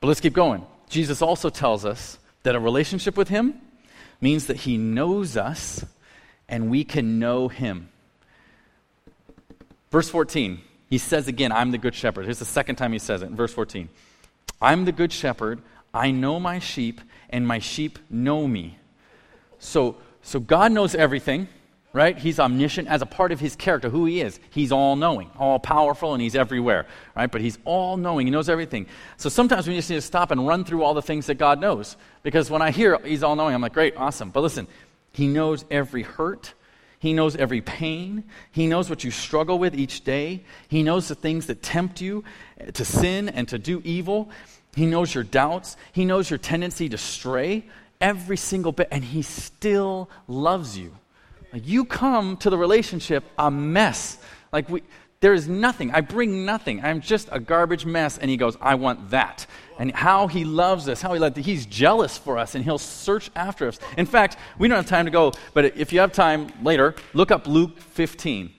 But 0.00 0.08
let's 0.08 0.20
keep 0.20 0.34
going. 0.34 0.66
Jesus 0.90 1.22
also 1.22 1.48
tells 1.48 1.86
us 1.86 2.18
that 2.42 2.54
a 2.54 2.60
relationship 2.60 3.16
with 3.16 3.28
him 3.28 3.58
means 4.20 4.46
that 4.46 4.58
he 4.58 4.76
knows 4.76 5.36
us 5.36 5.84
and 6.48 6.70
we 6.70 6.84
can 6.84 7.18
know 7.18 7.48
him. 7.48 7.88
Verse 9.90 10.08
14, 10.08 10.60
he 10.90 10.98
says 10.98 11.28
again, 11.28 11.52
I'm 11.52 11.70
the 11.70 11.78
good 11.78 11.94
shepherd. 11.94 12.24
Here's 12.24 12.38
the 12.38 12.44
second 12.44 12.76
time 12.76 12.92
he 12.92 12.98
says 12.98 13.22
it 13.22 13.26
in 13.26 13.36
verse 13.36 13.52
14. 13.52 13.88
I'm 14.60 14.84
the 14.84 14.92
good 14.92 15.12
shepherd. 15.12 15.62
I 15.92 16.10
know 16.10 16.40
my 16.40 16.58
sheep, 16.58 17.00
and 17.30 17.46
my 17.46 17.60
sheep 17.60 17.98
know 18.10 18.48
me. 18.48 18.78
So, 19.60 19.96
so 20.22 20.40
God 20.40 20.72
knows 20.72 20.94
everything 20.94 21.48
right? 21.94 22.18
He's 22.18 22.40
omniscient 22.40 22.88
as 22.88 23.00
a 23.00 23.06
part 23.06 23.30
of 23.30 23.38
his 23.38 23.54
character, 23.54 23.88
who 23.88 24.04
he 24.04 24.20
is. 24.20 24.40
He's 24.50 24.72
all 24.72 24.96
knowing, 24.96 25.30
all 25.38 25.60
powerful, 25.60 26.12
and 26.12 26.20
he's 26.20 26.34
everywhere, 26.34 26.86
right? 27.16 27.30
But 27.30 27.40
he's 27.40 27.56
all 27.64 27.96
knowing, 27.96 28.26
he 28.26 28.32
knows 28.32 28.48
everything. 28.48 28.86
So 29.16 29.28
sometimes 29.30 29.68
we 29.68 29.76
just 29.76 29.88
need 29.88 29.96
to 29.96 30.02
stop 30.02 30.32
and 30.32 30.46
run 30.46 30.64
through 30.64 30.82
all 30.82 30.92
the 30.92 31.00
things 31.00 31.26
that 31.26 31.36
God 31.36 31.60
knows. 31.60 31.96
Because 32.24 32.50
when 32.50 32.60
I 32.60 32.72
hear 32.72 32.98
he's 32.98 33.22
all 33.22 33.36
knowing, 33.36 33.54
I'm 33.54 33.62
like, 33.62 33.72
great, 33.72 33.96
awesome. 33.96 34.30
But 34.30 34.40
listen, 34.40 34.66
he 35.12 35.28
knows 35.28 35.64
every 35.70 36.02
hurt. 36.02 36.52
He 36.98 37.12
knows 37.12 37.36
every 37.36 37.60
pain. 37.60 38.24
He 38.50 38.66
knows 38.66 38.90
what 38.90 39.04
you 39.04 39.12
struggle 39.12 39.58
with 39.58 39.76
each 39.76 40.02
day. 40.02 40.42
He 40.66 40.82
knows 40.82 41.06
the 41.06 41.14
things 41.14 41.46
that 41.46 41.62
tempt 41.62 42.00
you 42.00 42.24
to 42.72 42.84
sin 42.84 43.28
and 43.28 43.46
to 43.48 43.58
do 43.58 43.80
evil. 43.84 44.30
He 44.74 44.86
knows 44.86 45.14
your 45.14 45.22
doubts. 45.22 45.76
He 45.92 46.04
knows 46.04 46.28
your 46.28 46.38
tendency 46.38 46.88
to 46.88 46.98
stray 46.98 47.66
every 48.00 48.36
single 48.36 48.72
bit, 48.72 48.88
and 48.90 49.04
He 49.04 49.22
still 49.22 50.10
loves 50.26 50.76
you. 50.76 50.96
Like 51.54 51.68
you 51.68 51.84
come 51.84 52.36
to 52.38 52.50
the 52.50 52.58
relationship 52.58 53.22
a 53.38 53.48
mess. 53.48 54.18
Like 54.52 54.68
we, 54.68 54.82
there 55.20 55.32
is 55.32 55.46
nothing. 55.46 55.92
I 55.92 56.00
bring 56.00 56.44
nothing. 56.44 56.82
I'm 56.82 57.00
just 57.00 57.28
a 57.30 57.38
garbage 57.38 57.86
mess. 57.86 58.18
And 58.18 58.28
he 58.28 58.36
goes, 58.36 58.56
I 58.60 58.74
want 58.74 59.10
that. 59.10 59.46
And 59.78 59.92
how 59.92 60.26
he 60.26 60.44
loves 60.44 60.88
us, 60.88 61.00
how 61.00 61.12
he 61.12 61.20
loves, 61.20 61.36
he's 61.38 61.64
jealous 61.64 62.18
for 62.18 62.38
us, 62.38 62.56
and 62.56 62.64
he'll 62.64 62.76
search 62.76 63.30
after 63.36 63.68
us. 63.68 63.78
In 63.96 64.04
fact, 64.04 64.36
we 64.58 64.66
don't 64.66 64.78
have 64.78 64.86
time 64.86 65.04
to 65.04 65.12
go, 65.12 65.32
but 65.52 65.76
if 65.76 65.92
you 65.92 66.00
have 66.00 66.12
time 66.12 66.52
later, 66.60 66.96
look 67.12 67.30
up 67.30 67.46
Luke 67.46 67.78
15, 67.78 68.52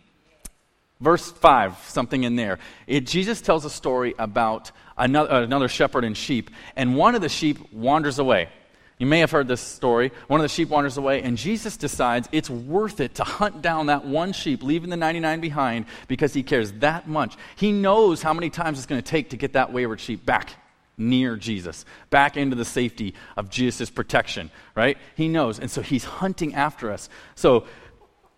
verse 1.01 1.29
5, 1.29 1.77
something 1.87 2.23
in 2.23 2.37
there. 2.37 2.59
It, 2.87 3.05
Jesus 3.05 3.41
tells 3.41 3.65
a 3.65 3.69
story 3.69 4.15
about 4.17 4.71
another, 4.97 5.43
another 5.43 5.67
shepherd 5.67 6.05
and 6.05 6.15
sheep, 6.15 6.49
and 6.77 6.95
one 6.95 7.15
of 7.15 7.21
the 7.21 7.29
sheep 7.29 7.73
wanders 7.73 8.19
away. 8.19 8.49
You 8.97 9.07
may 9.07 9.19
have 9.19 9.31
heard 9.31 9.47
this 9.47 9.59
story. 9.59 10.11
One 10.27 10.39
of 10.39 10.43
the 10.43 10.49
sheep 10.49 10.69
wanders 10.69 10.97
away, 10.97 11.21
and 11.21 11.37
Jesus 11.37 11.75
decides 11.75 12.29
it's 12.31 12.49
worth 12.49 13.01
it 13.01 13.15
to 13.15 13.25
hunt 13.25 13.61
down 13.61 13.87
that 13.87 14.05
one 14.05 14.31
sheep, 14.31 14.63
leaving 14.63 14.89
the 14.89 14.95
99 14.95 15.41
behind, 15.41 15.85
because 16.07 16.33
he 16.33 16.43
cares 16.43 16.71
that 16.73 17.07
much. 17.07 17.35
He 17.57 17.73
knows 17.73 18.21
how 18.21 18.33
many 18.33 18.49
times 18.49 18.77
it's 18.77 18.87
going 18.87 19.01
to 19.01 19.07
take 19.07 19.31
to 19.31 19.37
get 19.37 19.53
that 19.53 19.73
wayward 19.73 19.99
sheep 19.99 20.25
back 20.25 20.53
near 20.97 21.35
Jesus, 21.35 21.83
back 22.09 22.37
into 22.37 22.55
the 22.55 22.63
safety 22.63 23.15
of 23.35 23.49
Jesus' 23.49 23.89
protection, 23.89 24.49
right? 24.75 24.97
He 25.15 25.27
knows. 25.27 25.59
And 25.59 25.69
so 25.69 25.81
he's 25.81 26.05
hunting 26.05 26.55
after 26.55 26.89
us. 26.89 27.09
So 27.35 27.65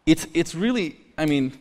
it's, 0.07 0.25
it's 0.33 0.55
really, 0.55 0.97
I 1.19 1.27
mean, 1.27 1.53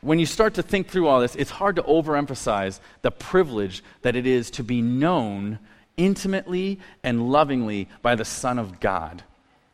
when 0.00 0.18
you 0.18 0.26
start 0.26 0.54
to 0.54 0.64
think 0.64 0.88
through 0.88 1.06
all 1.06 1.20
this, 1.20 1.36
it's 1.36 1.50
hard 1.50 1.76
to 1.76 1.82
overemphasize 1.84 2.80
the 3.02 3.12
privilege 3.12 3.84
that 4.02 4.16
it 4.16 4.26
is 4.26 4.50
to 4.52 4.64
be 4.64 4.82
known 4.82 5.60
intimately 5.96 6.80
and 7.02 7.30
lovingly 7.30 7.88
by 8.02 8.14
the 8.14 8.24
Son 8.24 8.58
of 8.58 8.80
God. 8.80 9.22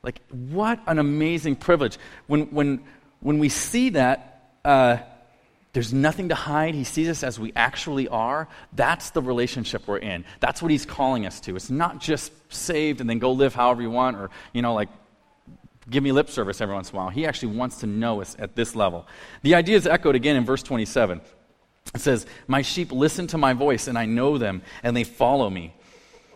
Like, 0.02 0.20
what 0.31 0.81
an 0.87 0.98
amazing 0.98 1.57
privilege. 1.57 1.98
When, 2.26 2.46
when, 2.46 2.83
when 3.20 3.38
we 3.38 3.48
see 3.48 3.90
that, 3.90 4.52
uh, 4.64 4.98
there's 5.72 5.92
nothing 5.92 6.31
to 6.31 6.35
hide. 6.35 6.74
He 6.74 6.85
sees 6.85 7.09
us 7.09 7.22
as 7.22 7.38
we 7.38 7.52
actually 7.54 8.09
are. 8.09 8.48
That's 8.72 9.11
the 9.11 9.22
relationship 9.22 9.87
we're 9.87 9.98
in. 9.98 10.24
That's 10.40 10.62
what 10.62 10.70
he's 10.70 10.87
calling 10.87 11.26
us 11.26 11.40
to. 11.42 11.57
It's 11.57 11.70
not 11.70 12.00
just 12.00 12.33
saved 12.52 13.00
and 13.00 13.09
then 13.09 13.18
go 13.18 13.33
live 13.33 13.54
however 13.54 13.83
you 13.83 13.90
want 13.90 14.16
or, 14.16 14.31
you 14.52 14.62
know, 14.62 14.74
like 14.74 14.88
give 15.90 16.02
me 16.02 16.12
lip 16.12 16.31
service 16.31 16.61
every 16.61 16.74
once 16.74 16.90
in 16.90 16.96
a 16.96 16.98
while. 16.98 17.11
He 17.11 17.26
actually 17.26 17.57
wants 17.57 17.78
to 17.78 17.87
know 17.87 18.20
us 18.20 18.37
at 18.38 18.54
this 18.57 18.74
level. 18.74 19.07
The 19.42 19.54
idea 19.54 19.76
is 19.76 19.87
echoed 19.87 20.14
again 20.14 20.37
in 20.37 20.44
verse 20.44 20.62
27. 20.62 21.20
It 21.94 22.00
says, 22.00 22.26
My 22.46 22.62
sheep 22.62 22.92
listen 22.92 23.26
to 23.28 23.38
my 23.38 23.54
voice, 23.54 23.88
and 23.88 23.96
I 23.96 24.07
know 24.07 24.38
them, 24.38 24.62
and 24.83 24.96
they 24.96 25.04
follow 25.04 25.48
me. 25.48 25.74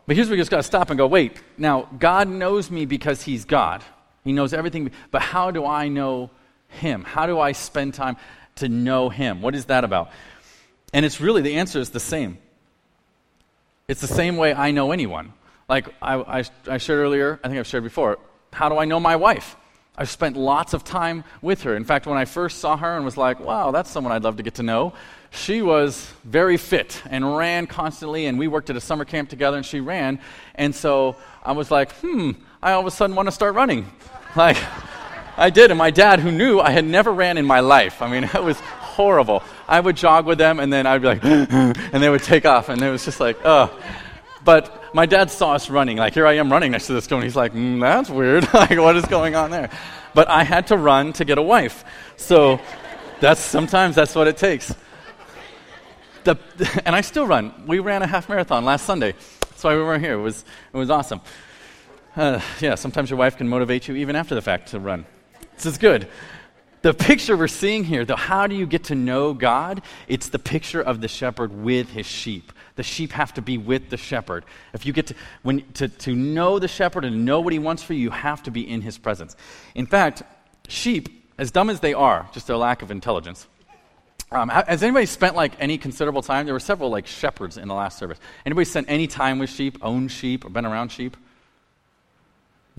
But 0.07 0.17
here's 0.17 0.29
where 0.29 0.37
you 0.37 0.41
just 0.41 0.51
got 0.51 0.59
to 0.59 0.63
stop 0.63 0.91
and 0.91 0.99
go, 0.99 1.07
wait, 1.07 1.41
now, 1.57 1.89
God 1.99 2.29
knows 2.29 2.71
me 2.71 2.87
because 2.87 3.23
He's 3.23 3.45
God. 3.45 3.83
He 4.25 4.33
knows 4.33 4.53
everything. 4.53 4.91
But 5.11 5.23
how 5.23 5.51
do 5.51 5.65
I 5.65 5.89
know 5.89 6.31
Him? 6.69 7.05
How 7.05 7.27
do 7.27 7.39
I 7.39 7.53
spend 7.53 7.95
time 7.95 8.17
to 8.57 8.69
know 8.69 9.09
Him? 9.09 9.43
What 9.43 9.55
is 9.55 9.67
that 9.67 9.85
about? 9.85 10.11
And 10.93 11.07
it's 11.07 11.21
really, 11.21 11.43
the 11.43 11.57
answer 11.57 11.79
is 11.79 11.91
the 11.91 12.01
same. 12.01 12.39
It's 13.89 14.01
the 14.01 14.07
same 14.07 14.37
way 14.37 14.55
I 14.55 14.71
know 14.71 14.93
anyone. 14.93 15.33
Like 15.69 15.89
I, 16.03 16.17
I, 16.41 16.45
I 16.67 16.79
shared 16.79 16.99
earlier, 16.99 17.41
I 17.43 17.49
think 17.49 17.59
I've 17.59 17.67
shared 17.67 17.85
before, 17.85 18.19
how 18.53 18.69
do 18.69 18.79
I 18.79 18.85
know 18.85 19.01
my 19.01 19.17
wife? 19.17 19.57
I've 19.97 20.09
spent 20.09 20.37
lots 20.37 20.73
of 20.73 20.85
time 20.85 21.23
with 21.43 21.63
her. 21.63 21.77
In 21.77 21.85
fact, 21.85 22.07
when 22.07 22.17
I 22.17 22.25
first 22.25 22.59
saw 22.59 22.77
her 22.79 22.97
and 22.97 23.05
was 23.05 23.19
like, 23.19 23.41
wow, 23.41 23.73
that's 23.73 23.91
someone 23.91 24.13
I'd 24.13 24.25
love 24.25 24.39
to 24.39 24.43
get 24.43 24.55
to 24.55 24.63
know, 24.63 24.95
she 25.31 25.63
was 25.63 26.11
very 26.25 26.57
fit 26.57 27.03
and 27.11 27.37
ran 27.37 27.67
constantly, 27.67 28.27
and 28.27 28.39
we 28.39 28.49
worked 28.49 28.71
at 28.71 28.77
a 28.77 28.81
summer 28.81 29.05
camp 29.05 29.29
together, 29.29 29.57
and 29.57 29.67
she 29.67 29.81
ran. 29.81 30.19
And 30.55 30.75
so 30.75 31.17
I 31.43 31.53
was 31.53 31.71
like, 31.71 31.93
hmm, 31.97 32.33
I 32.63 32.73
all 32.73 32.81
of 32.81 32.87
a 32.87 32.91
sudden 32.91 33.17
want 33.17 33.29
to 33.29 33.33
start 33.33 33.55
running. 33.55 33.91
Like, 34.35 34.57
I 35.37 35.51
did, 35.51 35.71
and 35.71 35.77
my 35.77 35.91
dad, 35.91 36.19
who 36.19 36.33
knew 36.33 36.59
I 36.59 36.71
had 36.71 36.87
never 36.87 37.13
ran 37.13 37.37
in 37.37 37.45
my 37.45 37.61
life, 37.61 38.01
I 38.01 38.11
mean, 38.11 38.25
it 38.35 38.43
was 38.43 38.59
horrible. 38.61 39.43
I 39.69 39.79
would 39.79 39.95
jog 39.95 40.25
with 40.25 40.39
them, 40.39 40.59
and 40.59 40.73
then 40.73 40.87
I'd 40.87 41.03
be 41.03 41.09
like, 41.09 41.23
and 41.25 42.03
they 42.03 42.09
would 42.09 42.23
take 42.23 42.47
off, 42.47 42.71
and 42.71 42.81
it 42.81 42.91
was 42.91 43.05
just 43.05 43.21
like, 43.21 43.37
oh. 43.45 43.79
But 44.45 44.95
my 44.95 45.07
dad 45.07 45.31
saw 45.31 45.53
us 45.53 45.71
running. 45.71 45.97
Like, 45.97 46.15
here 46.15 46.27
I 46.27 46.35
am 46.35 46.51
running 46.51 46.73
next 46.73 46.89
to 46.89 46.95
this 46.95 47.11
and 47.11 47.23
he's 47.23 47.37
like, 47.37 47.53
mm, 47.53 47.81
that's 47.81 48.11
weird. 48.11 48.53
like, 48.55 48.77
what 48.79 48.97
is 48.97 49.05
going 49.07 49.35
on 49.35 49.51
there? 49.51 49.71
But 50.15 50.29
I 50.29 50.43
had 50.45 50.67
to 50.69 50.77
run 50.77 51.13
to 51.15 51.25
get 51.25 51.39
a 51.39 51.43
wife. 51.43 51.85
So 52.17 52.61
that's 53.21 53.41
sometimes 53.41 53.95
that's 53.95 54.15
what 54.15 54.27
it 54.29 54.37
takes 54.37 54.75
the, 56.25 56.39
and 56.85 56.95
I 56.95 57.01
still 57.01 57.27
run. 57.27 57.53
We 57.67 57.79
ran 57.79 58.03
a 58.03 58.07
half 58.07 58.29
marathon 58.29 58.65
last 58.65 58.85
Sunday. 58.85 59.15
That's 59.41 59.65
why 59.65 59.77
we 59.77 59.83
were 59.83 59.99
here. 59.99 60.15
It 60.15 60.23
was, 60.23 60.45
it 60.73 60.77
was 60.77 60.91
awesome. 60.91 61.21
Uh, 62.17 62.41
yeah, 62.61 62.75
sometimes 62.75 63.11
your 63.11 63.19
wife 63.19 63.37
can 63.37 63.49
motivate 63.49 63.89
you 63.89 63.97
even 63.97 64.17
after 64.17 64.35
the 64.35 64.43
fact 64.43 64.69
to 64.69 64.81
run. 64.81 65.07
This 65.55 65.67
is 65.67 65.79
good. 65.79 66.09
The 66.83 66.93
picture 66.93 67.37
we're 67.37 67.49
seeing 67.49 67.85
here, 67.85 68.05
though, 68.05 68.17
how 68.17 68.47
do 68.47 68.57
you 68.57 68.67
get 68.67 68.85
to 68.85 68.95
know 68.95 69.35
God? 69.35 69.83
It's 70.09 70.29
the 70.29 70.39
picture 70.39 70.83
of 70.83 71.01
the 71.01 71.09
shepherd 71.09 71.53
with 71.53 71.91
his 71.91 72.07
sheep. 72.07 72.53
The 72.77 72.83
sheep 72.83 73.13
have 73.13 73.35
to 73.35 73.43
be 73.43 73.59
with 73.59 73.91
the 73.91 73.97
shepherd. 73.97 74.45
If 74.73 74.87
you 74.87 74.93
get 74.93 75.09
to, 75.09 75.15
when, 75.43 75.63
to, 75.73 75.89
to 75.89 76.15
know 76.15 76.59
the 76.59 76.69
shepherd 76.69 77.05
and 77.05 77.25
know 77.25 77.41
what 77.41 77.53
he 77.53 77.59
wants 77.59 77.83
for 77.83 77.93
you, 77.93 78.01
you 78.01 78.11
have 78.11 78.43
to 78.45 78.51
be 78.51 78.69
in 78.69 78.81
his 78.81 78.97
presence. 78.99 79.37
In 79.75 79.87
fact, 79.87 80.23
sheep 80.69 81.23
as 81.39 81.51
dumb 81.51 81.71
as 81.71 81.81
they 81.81 81.95
are, 81.95 82.29
just 82.33 82.47
their 82.47 82.57
lack 82.57 82.83
of 82.83 82.91
intelligence, 82.91 83.47
um, 84.31 84.49
has 84.49 84.83
anybody 84.83 85.07
spent 85.07 85.37
like 85.37 85.53
any 85.61 85.77
considerable 85.77 86.23
time? 86.23 86.47
There 86.47 86.55
were 86.55 86.61
several 86.61 86.89
like 86.89 87.07
shepherds 87.07 87.59
in 87.59 87.69
the 87.69 87.75
last 87.75 87.99
service. 87.99 88.19
Anybody 88.47 88.65
spent 88.65 88.89
any 88.89 89.07
time 89.07 89.39
with 89.39 89.51
sheep, 89.51 89.79
owned 89.83 90.11
sheep, 90.11 90.45
or 90.45 90.49
been 90.49 90.65
around 90.65 90.91
sheep? 90.91 91.17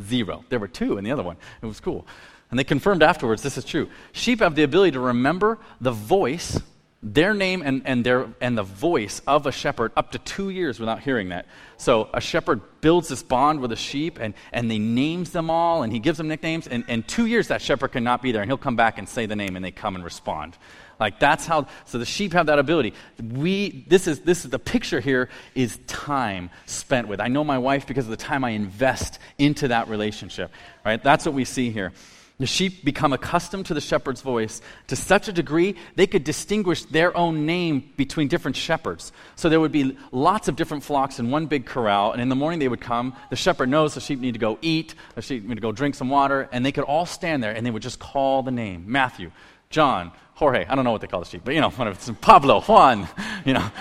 Zero. 0.02 0.44
There 0.50 0.58
were 0.58 0.68
two 0.68 0.98
in 0.98 1.04
the 1.04 1.12
other 1.12 1.22
one. 1.22 1.38
It 1.62 1.66
was 1.68 1.80
cool. 1.80 2.08
And 2.50 2.58
they 2.58 2.64
confirmed 2.64 3.04
afterwards 3.04 3.44
this 3.44 3.58
is 3.58 3.66
true. 3.66 3.90
Sheep 4.14 4.40
have 4.40 4.56
the 4.56 4.64
ability 4.64 4.92
to 4.92 5.00
remember 5.00 5.60
the 5.80 5.92
voice 5.92 6.60
their 7.04 7.34
name 7.34 7.62
and, 7.62 7.82
and, 7.86 8.06
their, 8.06 8.28
and 8.40 8.58
the 8.58 8.64
voice 8.64 9.22
of 9.28 9.46
a 9.46 9.52
shepherd 9.52 9.92
up 9.98 10.14
to 10.14 10.20
two 10.20 10.50
years 10.50 10.80
without 10.80 11.02
hearing 11.02 11.30
that. 11.30 11.46
So 11.76 12.10
a 12.14 12.22
shepherd 12.22 12.62
builds 12.80 13.10
this 13.10 13.22
bond 13.22 13.60
with 13.60 13.74
a 13.74 13.76
sheep 13.76 14.20
and, 14.22 14.34
and 14.54 14.72
he 14.72 14.80
names 14.80 15.32
them 15.32 15.50
all 15.50 15.84
and 15.84 15.92
he 15.92 16.00
gives 16.00 16.18
them 16.18 16.30
nicknames. 16.30 16.66
And, 16.66 16.86
and 16.88 17.06
two 17.06 17.26
years 17.26 17.50
that 17.50 17.62
shepherd 17.62 17.90
cannot 17.90 18.22
be 18.22 18.32
there 18.32 18.42
and 18.42 18.50
he'll 18.50 18.58
come 18.58 18.78
back 18.78 18.98
and 18.98 19.08
say 19.08 19.26
the 19.26 19.36
name 19.36 19.58
and 19.58 19.66
they 19.66 19.72
come 19.72 19.96
and 19.96 20.04
respond. 20.04 20.58
Like 20.98 21.20
that's 21.20 21.46
how, 21.46 21.68
so 21.86 21.98
the 21.98 22.06
sheep 22.06 22.32
have 22.32 22.46
that 22.46 22.60
ability. 22.60 22.94
We, 23.22 23.86
this 23.90 24.08
is, 24.08 24.22
this 24.22 24.46
is, 24.46 24.52
the 24.52 24.60
picture 24.60 25.02
here 25.02 25.28
is 25.56 25.78
time 25.88 26.50
spent 26.66 27.10
with. 27.10 27.20
I 27.20 27.28
know 27.28 27.44
my 27.44 27.58
wife 27.58 27.86
because 27.86 28.06
of 28.06 28.12
the 28.12 28.18
time 28.18 28.46
I 28.46 28.52
invest 28.52 29.20
into 29.38 29.68
that 29.70 29.90
relationship, 29.90 30.52
right? 30.86 31.04
That's 31.04 31.26
what 31.26 31.36
we 31.36 31.44
see 31.44 31.72
here. 31.72 31.92
The 32.40 32.48
sheep 32.48 32.84
become 32.84 33.14
accustomed 33.14 33.68
to 33.68 33.76
the 33.76 33.82
shepherd's 33.82 34.22
voice 34.22 34.62
to 34.88 34.96
such 34.96 35.28
a 35.28 35.32
degree 35.32 35.76
they 35.96 36.08
could 36.08 36.24
distinguish 36.24 36.84
their 36.84 37.16
own 37.16 37.46
name 37.46 37.92
between 37.96 38.28
different 38.28 38.58
shepherds. 38.58 39.12
So 39.36 39.50
there 39.50 39.60
would 39.60 39.72
be 39.72 39.98
lots 40.12 40.48
of 40.48 40.56
different 40.56 40.84
flocks 40.84 41.20
in 41.20 41.30
one 41.30 41.46
big 41.46 41.68
corral, 41.68 42.12
and 42.12 42.22
in 42.22 42.30
the 42.30 42.36
morning 42.36 42.60
they 42.60 42.68
would 42.68 42.82
come. 42.82 43.16
The 43.30 43.36
shepherd 43.36 43.70
knows 43.70 43.94
the 43.94 44.02
sheep 44.02 44.20
need 44.20 44.34
to 44.34 44.40
go 44.40 44.58
eat, 44.62 44.96
the 45.14 45.22
sheep 45.22 45.44
need 45.44 45.56
to 45.56 45.62
go 45.62 45.72
drink 45.72 45.94
some 45.94 46.10
water, 46.10 46.50
and 46.52 46.66
they 46.66 46.72
could 46.72 46.86
all 46.86 47.06
stand 47.06 47.44
there 47.44 47.52
and 47.52 47.64
they 47.64 47.72
would 47.72 47.84
just 47.84 48.00
call 48.00 48.42
the 48.42 48.52
name 48.52 48.86
Matthew, 48.88 49.32
John, 49.70 50.12
Jorge. 50.34 50.66
I 50.66 50.74
don't 50.74 50.86
know 50.86 50.92
what 50.92 51.02
they 51.02 51.08
call 51.08 51.20
the 51.20 51.28
sheep, 51.28 51.42
but 51.46 51.54
you 51.54 51.62
know, 51.62 51.70
one 51.70 51.88
of 51.88 51.96
it's 51.96 52.10
Pablo, 52.20 52.62
Juan, 52.62 53.08
you 53.46 53.54
know. 53.54 53.72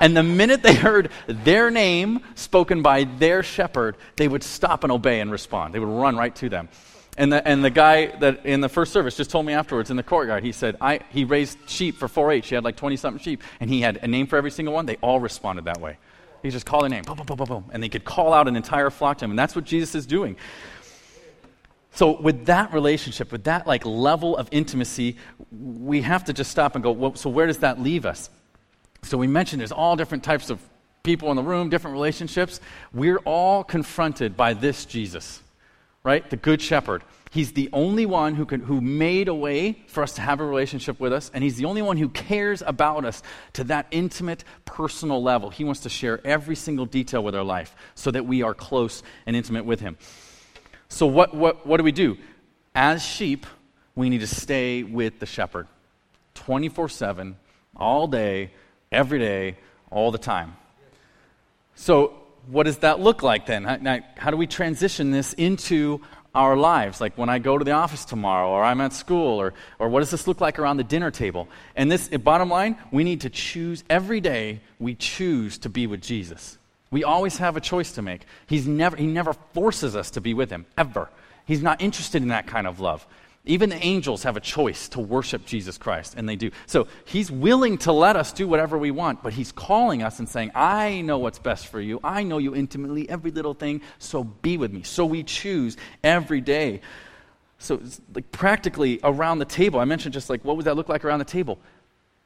And 0.00 0.16
the 0.16 0.22
minute 0.22 0.62
they 0.62 0.74
heard 0.74 1.10
their 1.26 1.70
name 1.70 2.20
spoken 2.34 2.82
by 2.82 3.04
their 3.04 3.42
shepherd, 3.42 3.96
they 4.16 4.28
would 4.28 4.42
stop 4.42 4.82
and 4.82 4.92
obey 4.92 5.20
and 5.20 5.30
respond. 5.30 5.74
They 5.74 5.78
would 5.78 5.88
run 5.88 6.16
right 6.16 6.34
to 6.36 6.48
them. 6.48 6.68
And 7.18 7.32
the, 7.32 7.46
and 7.48 7.64
the 7.64 7.70
guy 7.70 8.06
that 8.06 8.44
in 8.44 8.60
the 8.60 8.68
first 8.68 8.92
service 8.92 9.16
just 9.16 9.30
told 9.30 9.46
me 9.46 9.54
afterwards 9.54 9.90
in 9.90 9.96
the 9.96 10.02
courtyard, 10.02 10.44
he 10.44 10.52
said, 10.52 10.76
I, 10.80 11.00
he 11.10 11.24
raised 11.24 11.58
sheep 11.66 11.96
for 11.96 12.08
4 12.08 12.32
H. 12.32 12.48
He 12.48 12.54
had 12.54 12.62
like 12.62 12.76
20 12.76 12.96
something 12.96 13.22
sheep, 13.22 13.42
and 13.58 13.70
he 13.70 13.80
had 13.80 13.98
a 14.02 14.06
name 14.06 14.26
for 14.26 14.36
every 14.36 14.50
single 14.50 14.74
one. 14.74 14.84
They 14.84 14.96
all 14.96 15.18
responded 15.18 15.64
that 15.64 15.80
way. 15.80 15.96
He 16.42 16.50
just 16.50 16.66
called 16.66 16.84
a 16.84 16.88
name, 16.88 17.04
boom, 17.04 17.16
boom, 17.16 17.26
boom, 17.26 17.36
boom, 17.38 17.46
boom, 17.48 17.64
and 17.72 17.82
they 17.82 17.88
could 17.88 18.04
call 18.04 18.34
out 18.34 18.48
an 18.48 18.56
entire 18.56 18.90
flock 18.90 19.18
to 19.18 19.24
him. 19.24 19.30
And 19.30 19.38
that's 19.38 19.56
what 19.56 19.64
Jesus 19.64 19.94
is 19.94 20.06
doing. 20.06 20.36
So, 21.92 22.20
with 22.20 22.44
that 22.46 22.74
relationship, 22.74 23.32
with 23.32 23.44
that 23.44 23.66
like 23.66 23.86
level 23.86 24.36
of 24.36 24.48
intimacy, 24.52 25.16
we 25.50 26.02
have 26.02 26.24
to 26.24 26.34
just 26.34 26.50
stop 26.50 26.74
and 26.74 26.84
go, 26.84 26.92
well, 26.92 27.14
so 27.14 27.30
where 27.30 27.46
does 27.46 27.58
that 27.58 27.80
leave 27.80 28.04
us? 28.04 28.28
So, 29.02 29.16
we 29.16 29.26
mentioned 29.26 29.60
there's 29.60 29.72
all 29.72 29.96
different 29.96 30.22
types 30.22 30.50
of 30.50 30.60
people 31.02 31.30
in 31.30 31.36
the 31.36 31.42
room, 31.42 31.70
different 31.70 31.94
relationships. 31.94 32.60
We're 32.92 33.18
all 33.18 33.64
confronted 33.64 34.36
by 34.36 34.52
this 34.52 34.84
Jesus 34.84 35.40
right? 36.06 36.30
The 36.30 36.36
Good 36.36 36.62
Shepherd. 36.62 37.02
He's 37.32 37.52
the 37.52 37.68
only 37.72 38.06
one 38.06 38.36
who, 38.36 38.46
can, 38.46 38.60
who 38.60 38.80
made 38.80 39.26
a 39.26 39.34
way 39.34 39.82
for 39.88 40.04
us 40.04 40.12
to 40.12 40.20
have 40.20 40.38
a 40.38 40.46
relationship 40.46 41.00
with 41.00 41.12
us, 41.12 41.32
and 41.34 41.42
He's 41.42 41.56
the 41.56 41.64
only 41.64 41.82
one 41.82 41.96
who 41.96 42.08
cares 42.08 42.62
about 42.64 43.04
us 43.04 43.24
to 43.54 43.64
that 43.64 43.88
intimate, 43.90 44.44
personal 44.64 45.20
level. 45.20 45.50
He 45.50 45.64
wants 45.64 45.80
to 45.80 45.88
share 45.88 46.24
every 46.24 46.54
single 46.54 46.86
detail 46.86 47.24
with 47.24 47.34
our 47.34 47.42
life 47.42 47.74
so 47.96 48.12
that 48.12 48.24
we 48.24 48.42
are 48.42 48.54
close 48.54 49.02
and 49.26 49.34
intimate 49.34 49.64
with 49.64 49.80
Him. 49.80 49.98
So, 50.88 51.06
what, 51.06 51.34
what, 51.34 51.66
what 51.66 51.78
do 51.78 51.82
we 51.82 51.90
do? 51.90 52.16
As 52.72 53.04
sheep, 53.04 53.44
we 53.96 54.08
need 54.08 54.20
to 54.20 54.28
stay 54.28 54.84
with 54.84 55.18
the 55.18 55.26
shepherd 55.26 55.66
24 56.34 56.88
7, 56.88 57.36
all 57.74 58.06
day, 58.06 58.52
every 58.92 59.18
day, 59.18 59.56
all 59.90 60.12
the 60.12 60.18
time. 60.18 60.56
So, 61.74 62.14
what 62.48 62.64
does 62.64 62.78
that 62.78 63.00
look 63.00 63.22
like 63.22 63.46
then? 63.46 63.64
How, 63.64 64.00
how 64.16 64.30
do 64.30 64.36
we 64.36 64.46
transition 64.46 65.10
this 65.10 65.32
into 65.32 66.00
our 66.34 66.56
lives? 66.56 67.00
Like 67.00 67.16
when 67.18 67.28
I 67.28 67.38
go 67.38 67.58
to 67.58 67.64
the 67.64 67.72
office 67.72 68.04
tomorrow, 68.04 68.50
or 68.50 68.62
I'm 68.62 68.80
at 68.80 68.92
school, 68.92 69.40
or, 69.40 69.54
or 69.78 69.88
what 69.88 70.00
does 70.00 70.10
this 70.10 70.26
look 70.26 70.40
like 70.40 70.58
around 70.58 70.76
the 70.76 70.84
dinner 70.84 71.10
table? 71.10 71.48
And 71.74 71.90
this, 71.90 72.08
bottom 72.08 72.50
line, 72.50 72.76
we 72.92 73.04
need 73.04 73.22
to 73.22 73.30
choose 73.30 73.84
every 73.90 74.20
day, 74.20 74.60
we 74.78 74.94
choose 74.94 75.58
to 75.58 75.68
be 75.68 75.86
with 75.86 76.02
Jesus. 76.02 76.58
We 76.90 77.04
always 77.04 77.38
have 77.38 77.56
a 77.56 77.60
choice 77.60 77.92
to 77.92 78.02
make. 78.02 78.22
He's 78.46 78.66
never, 78.66 78.96
he 78.96 79.06
never 79.06 79.32
forces 79.32 79.96
us 79.96 80.12
to 80.12 80.20
be 80.20 80.34
with 80.34 80.50
him, 80.50 80.66
ever. 80.78 81.08
He's 81.46 81.62
not 81.62 81.80
interested 81.80 82.22
in 82.22 82.28
that 82.28 82.46
kind 82.46 82.66
of 82.66 82.80
love. 82.80 83.06
Even 83.48 83.70
the 83.70 83.82
angels 83.84 84.24
have 84.24 84.36
a 84.36 84.40
choice 84.40 84.88
to 84.88 85.00
worship 85.00 85.46
Jesus 85.46 85.78
Christ, 85.78 86.14
and 86.16 86.28
they 86.28 86.34
do. 86.34 86.50
So 86.66 86.88
he's 87.04 87.30
willing 87.30 87.78
to 87.78 87.92
let 87.92 88.16
us 88.16 88.32
do 88.32 88.48
whatever 88.48 88.76
we 88.76 88.90
want, 88.90 89.22
but 89.22 89.32
he's 89.32 89.52
calling 89.52 90.02
us 90.02 90.18
and 90.18 90.28
saying, 90.28 90.50
I 90.54 91.00
know 91.02 91.18
what's 91.18 91.38
best 91.38 91.68
for 91.68 91.80
you. 91.80 92.00
I 92.02 92.24
know 92.24 92.38
you 92.38 92.56
intimately, 92.56 93.08
every 93.08 93.30
little 93.30 93.54
thing, 93.54 93.82
so 94.00 94.24
be 94.24 94.56
with 94.56 94.72
me. 94.72 94.82
So 94.82 95.06
we 95.06 95.22
choose 95.22 95.76
every 96.02 96.40
day. 96.40 96.80
So, 97.58 97.80
like, 98.14 98.30
practically 98.32 98.98
around 99.04 99.38
the 99.38 99.44
table, 99.44 99.78
I 99.78 99.84
mentioned 99.84 100.12
just 100.12 100.28
like, 100.28 100.44
what 100.44 100.56
would 100.56 100.66
that 100.66 100.74
look 100.74 100.88
like 100.88 101.04
around 101.04 101.20
the 101.20 101.24
table? 101.24 101.58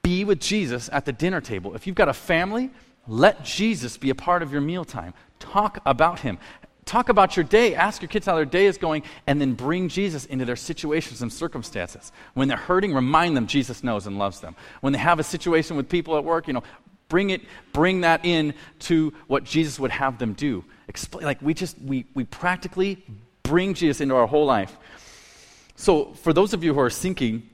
Be 0.03 0.25
with 0.25 0.41
Jesus 0.41 0.89
at 0.91 1.05
the 1.05 1.13
dinner 1.13 1.43
table. 1.43 1.75
If 1.75 1.87
you've 1.87 1.95
got 1.95 2.09
a 2.09 2.15
family, 2.15 2.71
let 3.07 3.45
Jesus 3.45 3.99
be 3.99 4.09
a 4.11 4.15
part 4.15 4.43
of 4.43 4.53
your 4.53 4.63
mealtime. 4.63 5.13
Talk 5.39 5.81
about 5.85 6.21
him 6.21 6.39
talk 6.91 7.09
about 7.09 7.37
your 7.37 7.45
day. 7.45 7.75
Ask 7.75 8.03
your 8.03 8.09
kids 8.09 8.27
how 8.27 8.35
their 8.35 8.45
day 8.45 8.67
is 8.67 8.77
going, 8.77 9.05
and 9.27 9.41
then 9.41 9.55
bring 9.55 9.89
Jesus 9.89 10.25
into 10.27 10.45
their 10.45 10.57
situations 10.57 11.23
and 11.23 11.33
circumstances. 11.33 12.11
When 12.35 12.49
they're 12.49 12.57
hurting, 12.57 12.93
remind 12.93 13.37
them 13.37 13.47
Jesus 13.47 13.85
knows 13.85 14.07
and 14.07 14.19
loves 14.19 14.41
them. 14.41 14.57
When 14.81 14.93
they 14.93 14.99
have 14.99 15.21
a 15.21 15.23
situation 15.23 15.77
with 15.77 15.89
people 15.89 16.17
at 16.17 16.25
work, 16.25 16.49
you 16.49 16.53
know, 16.53 16.65
bring 17.09 17.31
it, 17.31 17.43
bring 17.73 18.01
that 18.01 18.25
in 18.25 18.55
to 18.81 19.13
what 19.29 19.45
Jesus 19.45 19.79
would 19.79 19.93
have 19.93 20.19
them 20.19 20.33
do. 20.33 20.65
Explain, 20.89 21.25
like 21.25 21.41
we 21.41 21.55
just 21.55 21.79
we 21.79 22.07
we 22.15 22.25
practically 22.25 23.05
bring 23.45 23.75
Jesus 23.75 24.01
into 24.01 24.17
our 24.17 24.27
whole 24.27 24.47
life. 24.47 24.77
So 25.77 26.13
for 26.15 26.33
those 26.33 26.53
of 26.53 26.65
you 26.65 26.75
who 26.75 26.81
are 26.81 26.91
sinking, 26.91 27.49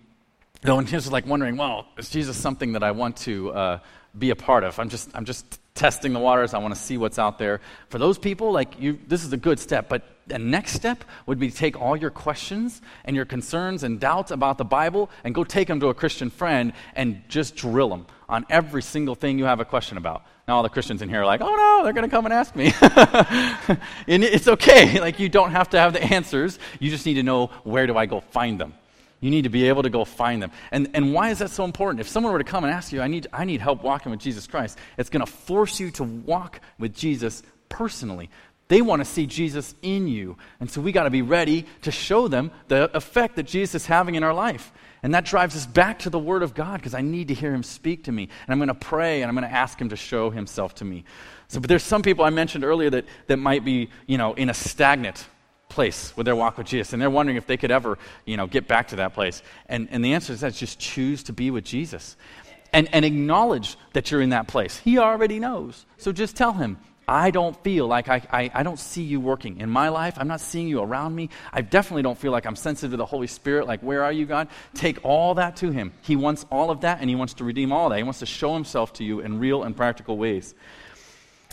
though, 0.67 0.79
and 0.79 0.87
just 0.87 1.11
like 1.11 1.27
wondering, 1.27 1.57
well, 1.57 1.87
is 1.97 2.11
Jesus 2.11 2.37
something 2.37 2.73
that 2.73 2.83
I 2.83 2.91
want 2.91 3.17
to 3.19 3.53
uh, 3.53 3.79
be 4.19 4.31
a 4.31 4.37
part 4.37 4.65
of? 4.65 4.79
I'm 4.79 4.89
just 4.89 5.11
I'm 5.15 5.25
just 5.25 5.61
testing 5.75 6.13
the 6.13 6.19
waters. 6.19 6.55
I 6.55 6.59
want 6.59 6.75
to 6.75 6.81
see 6.81 6.97
what's 6.97 7.19
out 7.19 7.39
there. 7.39 7.61
For 7.89 7.99
those 7.99 8.19
people, 8.19 8.51
like 8.51 8.81
you, 8.81 8.99
this 9.07 9.25
is 9.25 9.33
a 9.33 9.37
good 9.37 9.61
step. 9.61 9.89
But 9.89 10.03
the 10.27 10.39
next 10.39 10.73
step 10.73 11.05
would 11.27 11.39
be 11.39 11.51
to 11.51 11.57
take 11.57 11.81
all 11.81 11.97
your 11.97 12.11
questions 12.11 12.83
and 13.05 13.15
your 13.15 13.25
concerns 13.25 13.85
and 13.85 14.01
doubts 14.01 14.33
about 14.33 14.59
the 14.59 14.65
Bible 14.65 15.09
and 15.23 15.35
go 15.35 15.45
take 15.45 15.69
them 15.69 15.79
to 15.81 15.89
a 15.89 15.95
Christian 15.95 16.31
friend 16.31 16.73
and 16.97 17.23
just 17.29 17.55
drill 17.55 17.91
them 17.91 18.07
on 18.29 18.45
every 18.51 18.83
single 18.83 19.15
thing 19.15 19.39
you 19.39 19.45
have 19.45 19.61
a 19.61 19.65
question 19.65 19.97
about. 19.99 20.25
Now 20.49 20.57
all 20.57 20.63
the 20.63 20.69
Christians 20.69 21.03
in 21.03 21.09
here 21.09 21.23
are 21.23 21.27
like, 21.27 21.41
"Oh 21.43 21.55
no, 21.55 21.85
they're 21.85 21.93
going 21.93 22.09
to 22.09 22.15
come 22.15 22.25
and 22.25 22.35
ask 22.35 22.57
me." 22.57 22.73
and 24.09 24.25
it's 24.25 24.49
okay. 24.49 25.01
Like 25.07 25.21
you 25.21 25.29
don't 25.29 25.53
have 25.53 25.71
to 25.71 25.79
have 25.79 25.93
the 25.93 26.03
answers. 26.03 26.59
You 26.81 26.91
just 26.91 27.07
need 27.07 27.15
to 27.15 27.23
know 27.23 27.49
where 27.63 27.87
do 27.87 27.97
I 27.97 28.07
go 28.07 28.21
find 28.21 28.59
them. 28.59 28.75
You 29.21 29.31
need 29.31 29.43
to 29.43 29.49
be 29.49 29.69
able 29.69 29.83
to 29.83 29.91
go 29.91 30.05
find 30.05 30.43
them. 30.43 30.51
And, 30.71 30.91
and 30.95 31.15
why 31.15 31.31
is 31.31 31.39
that 31.39 31.51
so 31.51 31.65
important? 31.65 32.01
If 32.01 32.09
someone 32.09 32.33
were 32.33 32.39
to 32.39 32.45
come 32.45 32.65
and 32.65 32.73
ask 32.73 32.93
you, 32.93 33.01
I 33.01 33.09
need, 33.09 33.27
I 33.33 33.45
need 33.45 33.61
help 33.61 33.83
walking 33.83 34.11
with 34.11 34.21
Jesus 34.21 34.47
Christ, 34.47 34.79
it's 34.99 35.09
going 35.09 35.25
to 35.25 35.31
force 35.31 35.81
you 35.81 35.91
to 35.93 36.05
walk 36.05 36.61
with 36.79 36.95
Jesus 36.95 37.43
personally. 37.69 38.31
They 38.69 38.83
want 38.83 39.01
to 39.01 39.05
see 39.05 39.27
Jesus 39.27 39.75
in 39.81 40.09
you. 40.09 40.37
And 40.61 40.71
so 40.71 40.81
we 40.81 40.93
got 40.93 41.05
to 41.05 41.11
be 41.11 41.23
ready 41.23 41.67
to 41.83 41.91
show 41.91 42.29
them 42.29 42.51
the 42.69 42.95
effect 42.97 43.37
that 43.37 43.45
Jesus 43.45 43.83
is 43.83 43.87
having 43.87 44.17
in 44.17 44.23
our 44.23 44.35
life. 44.35 44.73
And 45.03 45.15
that 45.15 45.25
drives 45.25 45.55
us 45.55 45.67
back 45.67 46.01
to 46.01 46.11
the 46.11 46.19
Word 46.19 46.43
of 46.43 46.53
God 46.53 46.79
because 46.81 46.95
I 46.95 47.01
need 47.01 47.29
to 47.29 47.35
hear 47.35 47.55
Him 47.55 47.63
speak 47.63 48.05
to 48.05 48.13
me. 48.13 48.25
And 48.25 48.53
I'm 48.53 48.59
going 48.59 48.69
to 48.69 48.75
pray 48.75 49.23
and 49.23 49.29
I'm 49.29 49.37
going 49.37 49.49
to 49.49 49.55
ask 49.55 49.81
Him 49.81 49.91
to 49.91 49.97
show 49.97 50.31
Himself 50.31 50.75
to 50.77 50.85
me. 50.85 51.05
So, 51.49 51.61
but 51.61 51.69
there's 51.69 51.85
some 51.85 52.03
people 52.03 52.25
I 52.25 52.31
mentioned 52.31 52.65
earlier 52.65 52.91
that, 52.91 53.05
that 53.29 53.37
might 53.37 53.65
be, 53.65 53.89
you 54.07 54.19
know, 54.19 54.35
in 54.35 54.51
a 54.51 54.55
stagnant 54.55 55.27
place 55.77 56.17
with 56.17 56.25
their 56.25 56.35
walk 56.35 56.59
with 56.59 56.67
Jesus. 56.67 56.93
And 56.93 57.01
they're 57.01 57.11
wondering 57.11 57.37
if 57.37 57.47
they 57.47 57.57
could 57.57 57.71
ever, 57.71 57.99
you 58.25 58.37
know, 58.37 58.49
get 58.49 58.67
back 58.67 58.89
to 58.89 58.97
that 58.97 59.15
place. 59.15 59.43
And, 59.69 59.89
and 59.93 60.05
the 60.05 60.15
answer 60.15 60.33
is 60.33 60.41
that 60.41 60.55
just 60.55 60.81
choose 60.81 61.23
to 61.25 61.33
be 61.33 61.53
with 61.53 61.65
Jesus. 61.65 62.17
And, 62.73 62.89
and 62.93 63.05
acknowledge 63.05 63.77
that 63.93 64.11
you're 64.11 64.23
in 64.23 64.31
that 64.31 64.49
place. 64.49 64.77
He 64.79 64.99
already 64.99 65.39
knows. 65.39 65.87
So 65.99 66.11
just 66.13 66.37
tell 66.37 66.53
him, 66.53 66.79
I 67.07 67.31
don't 67.31 67.57
feel 67.63 67.87
like 67.87 68.09
I, 68.09 68.23
I, 68.33 68.51
I, 68.53 68.63
don't 68.65 68.81
see 68.81 69.03
you 69.03 69.21
working 69.21 69.61
in 69.61 69.71
my 69.71 69.91
life. 69.91 70.15
I'm 70.17 70.27
not 70.27 70.41
seeing 70.41 70.67
you 70.67 70.81
around 70.81 71.15
me. 71.15 71.31
I 71.53 71.61
definitely 71.61 72.03
don't 72.03 72.19
feel 72.19 72.33
like 72.33 72.47
I'm 72.47 72.57
sensitive 72.57 72.91
to 72.91 72.97
the 72.97 73.07
Holy 73.07 73.29
Spirit. 73.29 73.69
Like, 73.69 73.81
where 73.81 74.03
are 74.03 74.11
you, 74.11 74.27
God? 74.27 74.49
Take 74.75 75.05
all 75.05 75.35
that 75.35 75.57
to 75.59 75.71
Him. 75.71 75.93
He 76.03 76.17
wants 76.17 76.45
all 76.51 76.71
of 76.71 76.81
that, 76.81 77.01
and 77.01 77.09
He 77.09 77.15
wants 77.15 77.35
to 77.35 77.45
redeem 77.45 77.71
all 77.71 77.91
that. 77.91 77.99
He 77.99 78.03
wants 78.03 78.19
to 78.21 78.27
show 78.27 78.55
Himself 78.55 78.95
to 78.95 79.05
you 79.05 79.21
in 79.21 79.39
real 79.39 79.63
and 79.63 79.77
practical 79.77 80.17
ways. 80.17 80.55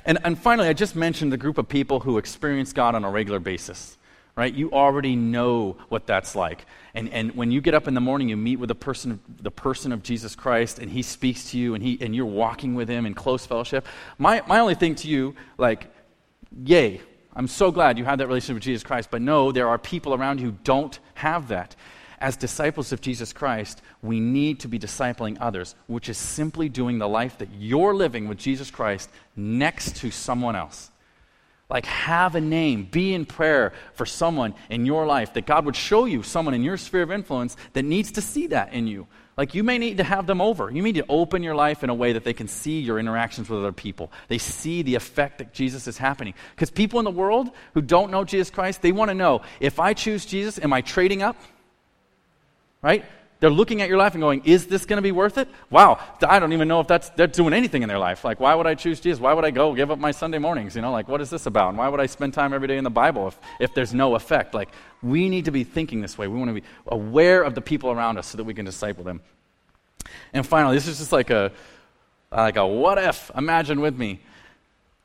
And, 0.05 0.17
and 0.23 0.39
finally, 0.39 0.69
I 0.69 0.73
just 0.73 0.95
mentioned 0.95 1.31
the 1.31 1.37
group 1.37 1.59
of 1.59 1.69
people 1.69 1.99
who 1.99 2.17
experience 2.17 2.73
God 2.73 2.95
on 2.95 3.03
a 3.03 3.11
regular 3.11 3.39
basis 3.39 3.97
right? 4.35 4.53
You 4.53 4.71
already 4.71 5.15
know 5.15 5.77
what 5.89 6.07
that's 6.07 6.35
like. 6.35 6.65
And, 6.95 7.09
and 7.09 7.35
when 7.35 7.51
you 7.51 7.61
get 7.61 7.73
up 7.73 7.87
in 7.87 7.93
the 7.93 8.01
morning, 8.01 8.29
you 8.29 8.37
meet 8.37 8.57
with 8.57 8.69
the 8.69 8.75
person, 8.75 9.19
the 9.41 9.51
person 9.51 9.91
of 9.91 10.01
Jesus 10.01 10.35
Christ, 10.35 10.79
and 10.79 10.89
he 10.89 11.01
speaks 11.01 11.51
to 11.51 11.57
you, 11.57 11.75
and, 11.75 11.83
he, 11.83 11.97
and 12.01 12.15
you're 12.15 12.25
walking 12.25 12.73
with 12.75 12.89
him 12.89 13.05
in 13.05 13.13
close 13.13 13.45
fellowship. 13.45 13.85
My, 14.17 14.41
my 14.47 14.59
only 14.59 14.75
thing 14.75 14.95
to 14.95 15.07
you, 15.07 15.35
like, 15.57 15.93
yay, 16.63 17.01
I'm 17.35 17.47
so 17.47 17.71
glad 17.71 17.97
you 17.97 18.05
have 18.05 18.19
that 18.19 18.27
relationship 18.27 18.55
with 18.55 18.63
Jesus 18.63 18.83
Christ, 18.83 19.09
but 19.11 19.21
no, 19.21 19.51
there 19.51 19.67
are 19.67 19.77
people 19.77 20.13
around 20.13 20.39
you 20.39 20.47
who 20.47 20.57
don't 20.63 20.97
have 21.15 21.47
that. 21.49 21.75
as 22.23 22.37
disciples 22.37 22.93
of 22.93 23.01
Jesus 23.01 23.33
Christ, 23.33 23.81
we 24.01 24.21
need 24.21 24.61
to 24.61 24.69
be 24.69 24.79
discipling 24.79 25.37
others, 25.41 25.75
which 25.87 26.07
is 26.07 26.17
simply 26.17 26.69
doing 26.69 26.97
the 26.97 27.07
life 27.07 27.37
that 27.39 27.49
you're 27.59 27.93
living 27.93 28.29
with 28.29 28.37
Jesus 28.37 28.71
Christ 28.71 29.09
next 29.35 29.97
to 29.97 30.09
someone 30.09 30.55
else. 30.55 30.89
Like, 31.73 31.87
have 31.87 32.35
a 32.35 32.41
name, 32.41 32.85
be 32.85 33.15
in 33.15 33.25
prayer 33.25 33.73
for 33.95 34.05
someone 34.05 34.53
in 34.69 34.85
your 34.85 35.07
life, 35.07 35.33
that 35.33 35.47
God 35.47 35.65
would 35.65 35.75
show 35.75 36.05
you 36.05 36.21
someone 36.21 36.53
in 36.53 36.61
your 36.61 36.77
sphere 36.77 37.01
of 37.01 37.11
influence 37.11 37.57
that 37.73 37.83
needs 37.83 38.11
to 38.11 38.21
see 38.21 38.45
that 38.47 38.73
in 38.73 38.85
you. 38.85 39.07
Like, 39.37 39.55
you 39.55 39.63
may 39.63 39.79
need 39.79 39.97
to 39.97 40.03
have 40.03 40.27
them 40.27 40.39
over. 40.39 40.69
You 40.69 40.83
need 40.83 40.93
to 40.95 41.05
open 41.09 41.41
your 41.41 41.55
life 41.55 41.83
in 41.83 41.89
a 41.89 41.93
way 41.95 42.13
that 42.13 42.23
they 42.23 42.33
can 42.33 42.47
see 42.47 42.79
your 42.79 42.99
interactions 42.99 43.49
with 43.49 43.57
other 43.57 43.71
people. 43.71 44.11
They 44.27 44.37
see 44.37 44.83
the 44.83 44.93
effect 44.93 45.39
that 45.39 45.51
Jesus 45.51 45.87
is 45.87 45.97
happening. 45.97 46.35
Because 46.55 46.69
people 46.69 46.99
in 46.99 47.05
the 47.05 47.11
world 47.11 47.49
who 47.73 47.81
don't 47.81 48.11
know 48.11 48.23
Jesus 48.23 48.51
Christ, 48.51 48.83
they 48.83 48.91
want 48.91 49.09
to 49.09 49.15
know 49.15 49.41
if 49.59 49.79
I 49.79 49.95
choose 49.95 50.27
Jesus, 50.27 50.59
am 50.59 50.73
I 50.73 50.81
trading 50.81 51.23
up? 51.23 51.37
Right? 52.83 53.03
They're 53.43 53.49
looking 53.49 53.81
at 53.81 53.89
your 53.89 53.97
life 53.97 54.13
and 54.13 54.21
going, 54.21 54.41
is 54.45 54.67
this 54.67 54.85
going 54.85 54.99
to 54.99 55.01
be 55.01 55.11
worth 55.11 55.37
it? 55.37 55.49
Wow, 55.69 55.99
I 56.25 56.39
don't 56.39 56.53
even 56.53 56.69
know 56.69 56.79
if 56.79 56.87
that's, 56.87 57.09
they're 57.09 57.27
doing 57.27 57.53
anything 57.53 57.83
in 57.83 57.89
their 57.89 57.99
life. 57.99 58.23
Like, 58.23 58.39
why 58.39 58.55
would 58.55 58.65
I 58.65 58.73
choose 58.73 59.01
Jesus? 59.01 59.19
Why 59.19 59.33
would 59.33 59.43
I 59.43 59.51
go 59.51 59.75
give 59.75 59.91
up 59.91 59.99
my 59.99 60.11
Sunday 60.11 60.37
mornings? 60.37 60.77
You 60.77 60.81
know, 60.81 60.93
like, 60.93 61.09
what 61.09 61.19
is 61.19 61.29
this 61.29 61.45
about? 61.45 61.67
And 61.67 61.77
why 61.77 61.89
would 61.89 61.99
I 61.99 62.05
spend 62.05 62.33
time 62.33 62.53
every 62.53 62.69
day 62.69 62.77
in 62.77 62.85
the 62.85 62.89
Bible 62.89 63.27
if, 63.27 63.37
if 63.59 63.73
there's 63.73 63.93
no 63.93 64.15
effect? 64.15 64.53
Like, 64.53 64.69
we 65.01 65.27
need 65.27 65.43
to 65.43 65.51
be 65.51 65.65
thinking 65.65 65.99
this 65.99 66.17
way. 66.17 66.29
We 66.29 66.39
want 66.39 66.55
to 66.55 66.61
be 66.61 66.63
aware 66.87 67.43
of 67.43 67.53
the 67.53 67.59
people 67.59 67.91
around 67.91 68.17
us 68.17 68.27
so 68.27 68.37
that 68.37 68.45
we 68.45 68.53
can 68.53 68.63
disciple 68.63 69.03
them. 69.03 69.19
And 70.31 70.47
finally, 70.47 70.77
this 70.77 70.87
is 70.87 70.99
just 70.99 71.11
like 71.11 71.29
a, 71.29 71.51
like 72.31 72.55
a 72.55 72.65
what 72.65 72.97
if. 72.97 73.29
Imagine 73.35 73.81
with 73.81 73.97
me. 73.97 74.21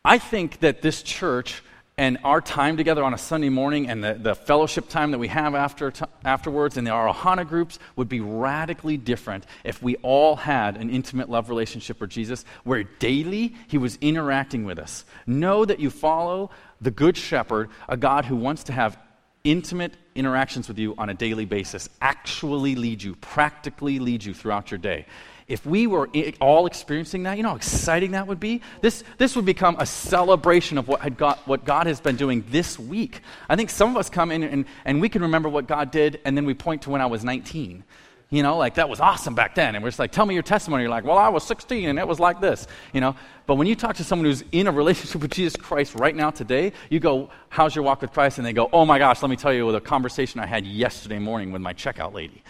I 0.05 0.18
think 0.18 0.61
that 0.61 0.81
this 0.81 1.03
church 1.03 1.61
and 1.99 2.17
our 2.23 2.41
time 2.41 2.77
together 2.77 3.03
on 3.03 3.13
a 3.13 3.19
Sunday 3.19 3.49
morning 3.49 3.91
and 3.91 4.03
the, 4.03 4.15
the 4.15 4.35
fellowship 4.37 4.89
time 4.89 5.11
that 5.11 5.19
we 5.19 5.27
have 5.29 5.57
after 5.57 5.91
t- 5.91 6.05
afterwards 6.25 6.77
and 6.77 6.89
our 6.89 7.13
Ohana 7.13 7.47
groups 7.47 7.81
would 7.97 8.09
be 8.09 8.21
radically 8.21 8.97
different 8.97 9.45
if 9.65 9.83
we 9.83 9.97
all 9.97 10.37
had 10.37 10.77
an 10.77 10.91
intimate 10.91 11.29
love 11.29 11.49
relationship 11.49 12.01
with 12.01 12.11
Jesus 12.11 12.45
where 12.63 12.85
daily 12.85 13.57
he 13.67 13.79
was 13.79 13.99
interacting 14.01 14.65
with 14.65 14.79
us. 14.79 15.05
Know 15.27 15.65
that 15.65 15.81
you 15.81 15.91
follow 15.91 16.51
the 16.81 16.93
Good 16.93 17.17
Shepherd, 17.17 17.69
a 17.89 17.97
God 17.97 18.25
who 18.25 18.37
wants 18.37 18.63
to 18.65 18.73
have 18.73 18.97
intimate 19.43 19.95
interactions 20.15 20.69
with 20.69 20.79
you 20.79 20.95
on 20.99 21.09
a 21.09 21.15
daily 21.15 21.47
basis, 21.47 21.89
actually 22.01 22.77
lead 22.77 23.03
you, 23.03 23.17
practically 23.17 23.99
lead 23.99 24.25
you 24.25 24.35
throughout 24.35 24.71
your 24.71 24.79
day 24.79 25.07
if 25.49 25.65
we 25.65 25.87
were 25.87 26.11
all 26.41 26.67
experiencing 26.67 27.23
that, 27.23 27.39
you 27.39 27.43
know 27.43 27.51
how 27.51 27.57
exciting 27.57 28.11
that 28.11 28.27
would 28.27 28.39
be? 28.39 28.61
This, 28.83 29.03
this 29.17 29.35
would 29.35 29.47
become 29.47 29.77
a 29.79 29.87
celebration 29.87 30.77
of 30.77 30.89
what, 30.89 31.17
got, 31.17 31.39
what 31.49 31.65
God 31.65 31.87
has 31.87 32.01
been 32.01 32.17
doing 32.17 32.45
this 32.51 32.79
week. 32.79 33.23
I 33.49 33.57
think 33.57 33.71
some 33.71 33.91
of 33.91 33.97
us 33.97 34.11
come 34.11 34.31
in 34.31 34.43
and, 34.43 34.67
and 34.85 35.01
we 35.01 35.09
can 35.09 35.23
remember 35.23 35.49
what 35.49 35.67
God 35.67 35.91
did, 35.91 36.21
and 36.27 36.37
then 36.37 36.45
we 36.45 36.53
point 36.53 36.83
to 36.83 36.91
when 36.91 37.01
I 37.01 37.07
was 37.07 37.25
19. 37.25 37.83
You 38.31 38.43
know, 38.43 38.59
like 38.59 38.75
that 38.75 38.91
was 38.91 39.01
awesome 39.01 39.35
back 39.35 39.55
then. 39.55 39.75
And 39.75 39.83
we're 39.83 39.89
just 39.89 39.99
like, 39.99 40.13
tell 40.13 40.27
me 40.27 40.35
your 40.35 40.43
testimony. 40.43 40.83
You're 40.83 40.91
like, 40.91 41.05
well, 41.05 41.17
I 41.17 41.31
was 41.31 41.45
16 41.45 41.89
and 41.89 41.99
it 41.99 42.07
was 42.07 42.21
like 42.21 42.43
this. 42.43 42.67
You 42.93 43.01
know, 43.01 43.17
but 43.47 43.55
when 43.55 43.67
you 43.67 43.75
talk 43.75 43.97
to 43.97 44.05
someone 44.05 44.27
who's 44.27 44.45
in 44.53 44.67
a 44.67 44.73
relationship 44.83 45.23
with 45.23 45.31
Jesus 45.31 45.57
Christ 45.57 45.95
right 45.95 46.15
now 46.15 46.29
today, 46.29 46.73
you 46.91 47.01
go, 47.01 47.31
how's 47.49 47.75
your 47.75 47.85
walk 47.85 48.03
with 48.03 48.13
Christ? 48.13 48.37
And 48.37 48.47
they 48.47 48.53
go, 48.53 48.69
oh 48.71 48.85
my 48.85 48.99
gosh, 48.99 49.23
let 49.23 49.31
me 49.31 49.37
tell 49.37 49.55
you 49.55 49.73
the 49.73 49.81
conversation 49.81 50.41
I 50.41 50.47
had 50.47 50.67
yesterday 50.67 51.19
morning 51.19 51.53
with 51.53 51.63
my 51.63 51.73
checkout 51.73 52.13
lady. 52.13 52.43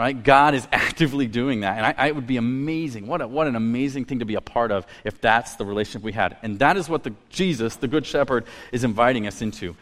Right? 0.00 0.22
God 0.22 0.54
is 0.54 0.66
actively 0.72 1.26
doing 1.26 1.60
that. 1.60 1.76
And 1.76 1.84
I, 1.84 1.94
I, 1.94 2.06
it 2.06 2.14
would 2.14 2.26
be 2.26 2.38
amazing. 2.38 3.06
What, 3.06 3.20
a, 3.20 3.28
what 3.28 3.46
an 3.46 3.54
amazing 3.54 4.06
thing 4.06 4.20
to 4.20 4.24
be 4.24 4.34
a 4.34 4.40
part 4.40 4.72
of 4.72 4.86
if 5.04 5.20
that's 5.20 5.56
the 5.56 5.66
relationship 5.66 6.00
we 6.00 6.12
had. 6.12 6.38
And 6.42 6.58
that 6.60 6.78
is 6.78 6.88
what 6.88 7.04
the, 7.04 7.12
Jesus, 7.28 7.76
the 7.76 7.86
Good 7.86 8.06
Shepherd, 8.06 8.46
is 8.72 8.82
inviting 8.82 9.26
us 9.26 9.42
into. 9.42 9.76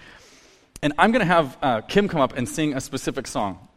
And 0.83 0.93
I'm 0.99 1.13
going 1.13 1.21
to 1.21 1.33
have 1.33 1.57
uh, 1.63 1.81
Kim 1.83 2.09
come 2.09 2.21
up 2.21 2.37
and 2.37 2.49
sing 2.49 2.75
a 2.75 2.81
specific 2.81 3.29
song. 3.29 3.69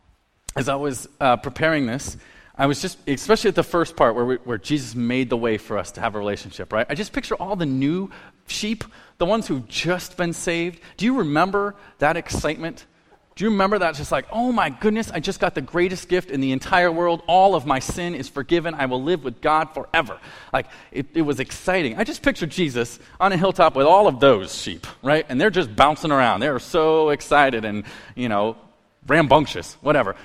As 0.55 0.67
I 0.67 0.73
was 0.73 1.07
uh, 1.19 1.37
preparing 1.37 1.85
this, 1.85 2.17
I 2.55 2.65
was 2.65 2.81
just, 2.81 2.97
especially 3.07 3.49
at 3.49 3.55
the 3.55 3.61
first 3.61 3.95
part 3.95 4.15
where, 4.15 4.25
we, 4.25 4.35
where 4.37 4.57
Jesus 4.57 4.95
made 4.95 5.29
the 5.29 5.37
way 5.37 5.59
for 5.59 5.77
us 5.77 5.91
to 5.91 6.01
have 6.01 6.15
a 6.15 6.17
relationship, 6.17 6.73
right? 6.73 6.87
I 6.89 6.95
just 6.95 7.13
picture 7.13 7.35
all 7.35 7.55
the 7.55 7.67
new 7.67 8.09
sheep, 8.47 8.83
the 9.19 9.27
ones 9.27 9.45
who've 9.45 9.67
just 9.67 10.17
been 10.17 10.33
saved. 10.33 10.79
Do 10.97 11.05
you 11.05 11.19
remember 11.19 11.75
that 11.99 12.17
excitement? 12.17 12.87
Do 13.41 13.45
you 13.45 13.51
remember 13.53 13.79
that? 13.79 13.95
Just 13.95 14.11
like, 14.11 14.27
oh 14.31 14.51
my 14.51 14.69
goodness, 14.69 15.09
I 15.09 15.19
just 15.19 15.39
got 15.39 15.55
the 15.55 15.63
greatest 15.63 16.07
gift 16.07 16.29
in 16.29 16.41
the 16.41 16.51
entire 16.51 16.91
world. 16.91 17.23
All 17.25 17.55
of 17.55 17.65
my 17.65 17.79
sin 17.79 18.13
is 18.13 18.29
forgiven. 18.29 18.75
I 18.75 18.85
will 18.85 19.01
live 19.01 19.23
with 19.23 19.41
God 19.41 19.73
forever. 19.73 20.19
Like, 20.53 20.67
it, 20.91 21.07
it 21.15 21.23
was 21.23 21.39
exciting. 21.39 21.97
I 21.97 22.03
just 22.03 22.21
pictured 22.21 22.51
Jesus 22.51 22.99
on 23.19 23.31
a 23.31 23.37
hilltop 23.37 23.75
with 23.75 23.87
all 23.87 24.07
of 24.07 24.19
those 24.19 24.55
sheep, 24.55 24.85
right? 25.01 25.25
And 25.27 25.41
they're 25.41 25.49
just 25.49 25.75
bouncing 25.75 26.11
around. 26.11 26.41
They're 26.41 26.59
so 26.59 27.09
excited 27.09 27.65
and, 27.65 27.83
you 28.13 28.29
know, 28.29 28.57
rambunctious, 29.07 29.73
whatever. 29.81 30.15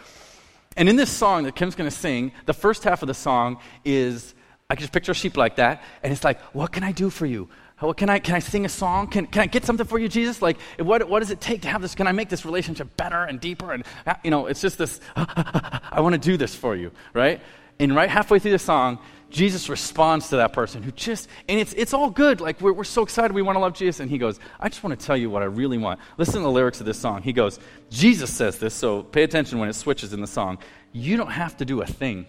And 0.76 0.86
in 0.86 0.96
this 0.96 1.08
song 1.10 1.44
that 1.44 1.56
Kim's 1.56 1.74
going 1.74 1.88
to 1.88 1.96
sing, 1.96 2.32
the 2.44 2.52
first 2.52 2.84
half 2.84 3.00
of 3.00 3.06
the 3.06 3.14
song 3.14 3.60
is 3.82 4.34
I 4.68 4.74
can 4.74 4.82
just 4.82 4.92
picture 4.92 5.12
a 5.12 5.14
sheep 5.14 5.38
like 5.38 5.56
that, 5.56 5.82
and 6.02 6.12
it's 6.12 6.22
like, 6.22 6.38
what 6.54 6.70
can 6.70 6.82
I 6.82 6.92
do 6.92 7.08
for 7.08 7.24
you? 7.24 7.48
Well, 7.80 7.92
can 7.92 8.08
I, 8.08 8.20
can 8.20 8.34
I 8.34 8.38
sing 8.38 8.64
a 8.64 8.70
song? 8.70 9.08
Can, 9.08 9.26
can 9.26 9.42
I 9.42 9.46
get 9.46 9.66
something 9.66 9.86
for 9.86 9.98
you, 9.98 10.08
Jesus? 10.08 10.40
Like, 10.40 10.58
what, 10.78 11.06
what 11.10 11.20
does 11.20 11.30
it 11.30 11.42
take 11.42 11.62
to 11.62 11.68
have 11.68 11.82
this? 11.82 11.94
Can 11.94 12.06
I 12.06 12.12
make 12.12 12.30
this 12.30 12.46
relationship 12.46 12.96
better 12.96 13.24
and 13.24 13.38
deeper? 13.38 13.72
And, 13.72 13.84
uh, 14.06 14.14
you 14.24 14.30
know, 14.30 14.46
it's 14.46 14.62
just 14.62 14.78
this, 14.78 14.98
I 15.16 16.00
want 16.00 16.14
to 16.14 16.18
do 16.18 16.38
this 16.38 16.54
for 16.54 16.74
you, 16.74 16.90
right? 17.12 17.40
And 17.78 17.94
right 17.94 18.08
halfway 18.08 18.38
through 18.38 18.52
the 18.52 18.58
song, 18.58 18.98
Jesus 19.28 19.68
responds 19.68 20.30
to 20.30 20.36
that 20.36 20.54
person 20.54 20.82
who 20.82 20.90
just, 20.92 21.28
and 21.50 21.60
it's, 21.60 21.74
it's 21.74 21.92
all 21.92 22.08
good. 22.08 22.40
Like, 22.40 22.62
we're, 22.62 22.72
we're 22.72 22.84
so 22.84 23.02
excited 23.02 23.32
we 23.32 23.42
want 23.42 23.56
to 23.56 23.60
love 23.60 23.74
Jesus. 23.74 24.00
And 24.00 24.10
he 24.10 24.16
goes, 24.16 24.40
I 24.58 24.70
just 24.70 24.82
want 24.82 24.98
to 24.98 25.04
tell 25.04 25.16
you 25.16 25.28
what 25.28 25.42
I 25.42 25.46
really 25.46 25.76
want. 25.76 26.00
Listen 26.16 26.36
to 26.36 26.40
the 26.40 26.50
lyrics 26.50 26.80
of 26.80 26.86
this 26.86 26.98
song. 26.98 27.20
He 27.20 27.34
goes, 27.34 27.60
Jesus 27.90 28.32
says 28.32 28.58
this, 28.58 28.72
so 28.72 29.02
pay 29.02 29.22
attention 29.22 29.58
when 29.58 29.68
it 29.68 29.74
switches 29.74 30.14
in 30.14 30.22
the 30.22 30.26
song. 30.26 30.56
You 30.92 31.18
don't 31.18 31.30
have 31.30 31.58
to 31.58 31.66
do 31.66 31.82
a 31.82 31.86
thing. 31.86 32.24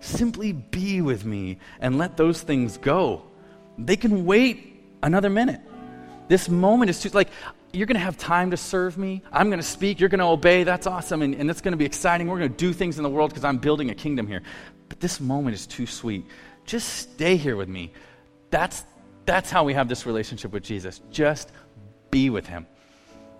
Simply 0.00 0.52
be 0.52 1.00
with 1.00 1.24
me 1.24 1.58
and 1.78 1.96
let 1.96 2.16
those 2.16 2.42
things 2.42 2.76
go. 2.78 3.22
They 3.78 3.96
can 3.96 4.24
wait 4.24 4.84
another 5.02 5.30
minute. 5.30 5.60
This 6.28 6.48
moment 6.48 6.90
is 6.90 7.00
too, 7.00 7.10
like, 7.10 7.28
you're 7.72 7.86
going 7.86 7.96
to 7.96 8.04
have 8.04 8.16
time 8.16 8.50
to 8.52 8.56
serve 8.56 8.96
me. 8.96 9.22
I'm 9.30 9.48
going 9.48 9.60
to 9.60 9.66
speak. 9.66 10.00
You're 10.00 10.08
going 10.08 10.20
to 10.20 10.26
obey. 10.26 10.64
That's 10.64 10.86
awesome. 10.86 11.22
And, 11.22 11.34
and 11.34 11.48
that's 11.48 11.60
going 11.60 11.72
to 11.72 11.78
be 11.78 11.84
exciting. 11.84 12.26
We're 12.26 12.38
going 12.38 12.50
to 12.50 12.56
do 12.56 12.72
things 12.72 12.96
in 12.96 13.02
the 13.02 13.10
world 13.10 13.30
because 13.30 13.44
I'm 13.44 13.58
building 13.58 13.90
a 13.90 13.94
kingdom 13.94 14.26
here. 14.26 14.42
But 14.88 15.00
this 15.00 15.20
moment 15.20 15.54
is 15.54 15.66
too 15.66 15.86
sweet. 15.86 16.26
Just 16.64 16.88
stay 16.88 17.36
here 17.36 17.54
with 17.54 17.68
me. 17.68 17.92
That's, 18.50 18.84
that's 19.24 19.50
how 19.50 19.64
we 19.64 19.74
have 19.74 19.88
this 19.88 20.06
relationship 20.06 20.52
with 20.52 20.62
Jesus. 20.62 21.00
Just 21.10 21.52
be 22.10 22.30
with 22.30 22.46
him. 22.46 22.66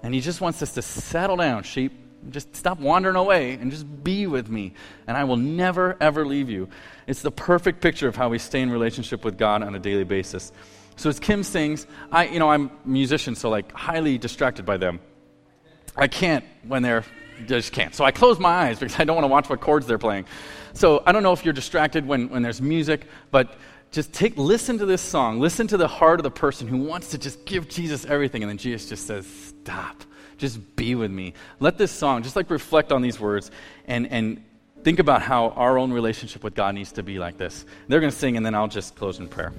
And 0.03 0.15
he 0.15 0.21
just 0.21 0.41
wants 0.41 0.63
us 0.63 0.75
to 0.75 0.83
settle 0.83 1.37
down, 1.37 1.63
sheep. 1.63 1.93
Just 2.31 2.55
stop 2.57 2.79
wandering 2.79 3.17
away 3.17 3.55
and 3.55 3.71
just 3.71 3.87
be 4.05 4.27
with 4.27 4.49
me. 4.49 4.75
And 5.07 5.17
I 5.17 5.25
will 5.25 5.37
never, 5.37 5.97
ever 6.01 6.27
leave 6.27 6.51
you. 6.51 6.69
It's 7.07 7.23
the 7.23 7.31
perfect 7.31 7.81
picture 7.81 8.09
of 8.09 8.17
how 8.17 8.29
we 8.29 8.39
stay 8.39 8.61
in 8.61 8.71
relationship 8.71 9.25
with 9.25 9.39
God 9.39 9.63
on 9.63 9.75
a 9.75 9.79
daily 9.79 10.05
basis. 10.05 10.53
So 10.97 11.11
as 11.11 11.21
Kim 11.21 11.43
sings, 11.43 11.87
I, 12.11 12.27
you 12.27 12.39
know, 12.39 12.51
I'm 12.51 12.71
a 12.85 12.89
musician, 12.89 13.35
so 13.35 13.51
like 13.51 13.71
highly 13.73 14.19
distracted 14.19 14.65
by 14.65 14.79
them. 14.79 15.01
I 15.95 16.09
can't 16.09 16.45
when 16.67 16.83
they're, 16.83 17.05
I 17.39 17.43
just 17.43 17.73
can't. 17.73 17.95
So 17.95 18.05
I 18.05 18.11
close 18.11 18.39
my 18.39 18.51
eyes 18.51 18.79
because 18.79 18.99
I 18.99 19.05
don't 19.05 19.17
want 19.17 19.25
to 19.25 19.33
watch 19.33 19.49
what 19.49 19.61
chords 19.61 19.87
they're 19.87 19.99
playing. 19.99 20.25
So 20.73 21.03
I 21.07 21.13
don't 21.13 21.23
know 21.23 21.33
if 21.33 21.45
you're 21.45 21.55
distracted 21.55 22.07
when, 22.07 22.29
when 22.29 22.43
there's 22.43 22.61
music, 22.61 23.07
but 23.31 23.57
just 23.93 24.13
take, 24.13 24.37
listen 24.37 24.79
to 24.79 24.87
this 24.87 25.01
song. 25.03 25.39
Listen 25.39 25.67
to 25.69 25.77
the 25.77 25.89
heart 25.89 26.19
of 26.19 26.25
the 26.25 26.31
person 26.31 26.67
who 26.67 26.79
wants 26.79 27.11
to 27.11 27.19
just 27.19 27.45
give 27.45 27.69
Jesus 27.69 28.05
everything. 28.05 28.43
And 28.43 28.51
then 28.51 28.59
Jesus 28.59 28.89
just 28.89 29.07
says, 29.07 29.27
stop 29.27 30.03
just 30.39 30.77
be 30.77 30.95
with 30.95 31.11
me. 31.11 31.35
Let 31.61 31.79
this 31.79 31.91
song, 31.91 32.23
just 32.23 32.37
like 32.37 32.51
reflect 32.51 32.93
on 32.93 33.03
these 33.03 33.19
words 33.19 33.51
and, 33.87 34.07
and 34.11 34.45
think 34.83 34.99
about 34.99 35.23
how 35.23 35.51
our 35.51 35.79
own 35.79 35.93
relationship 35.93 36.45
with 36.45 36.55
God 36.55 36.75
needs 36.75 36.93
to 36.93 37.03
be 37.03 37.19
like 37.19 37.39
this. 37.39 37.65
They're 37.89 38.01
going 38.01 38.13
to 38.13 38.17
sing, 38.17 38.37
and 38.37 38.45
then 38.45 38.55
I'll 38.55 38.69
just 38.69 38.95
close 38.95 39.19
in 39.19 39.29
prayer. 39.29 39.53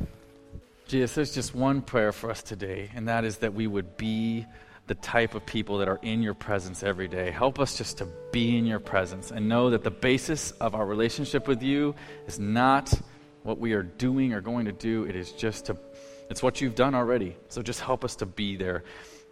Jesus, 0.87 1.15
there's 1.15 1.33
just 1.33 1.53
one 1.53 1.81
prayer 1.81 2.13
for 2.13 2.31
us 2.31 2.41
today, 2.41 2.89
and 2.95 3.09
that 3.09 3.25
is 3.25 3.37
that 3.39 3.53
we 3.53 3.67
would 3.67 3.97
be 3.97 4.45
the 4.87 4.95
type 4.95 5.35
of 5.35 5.45
people 5.45 5.79
that 5.79 5.89
are 5.89 5.99
in 6.01 6.21
your 6.21 6.33
presence 6.33 6.81
every 6.81 7.09
day. 7.09 7.29
Help 7.29 7.59
us 7.59 7.77
just 7.77 7.97
to 7.97 8.07
be 8.31 8.57
in 8.57 8.65
your 8.65 8.79
presence 8.79 9.31
and 9.31 9.49
know 9.49 9.69
that 9.71 9.83
the 9.83 9.91
basis 9.91 10.51
of 10.51 10.75
our 10.75 10.85
relationship 10.85 11.45
with 11.45 11.61
you 11.61 11.93
is 12.25 12.39
not 12.39 12.93
what 13.43 13.59
we 13.59 13.73
are 13.73 13.83
doing 13.83 14.31
or 14.31 14.39
going 14.39 14.65
to 14.65 14.71
do. 14.71 15.03
It 15.03 15.17
is 15.17 15.33
just 15.33 15.65
to, 15.65 15.77
it's 16.29 16.41
what 16.41 16.61
you've 16.61 16.75
done 16.75 16.95
already. 16.95 17.35
So 17.49 17.61
just 17.61 17.81
help 17.81 18.05
us 18.05 18.15
to 18.17 18.25
be 18.25 18.55
there 18.55 18.85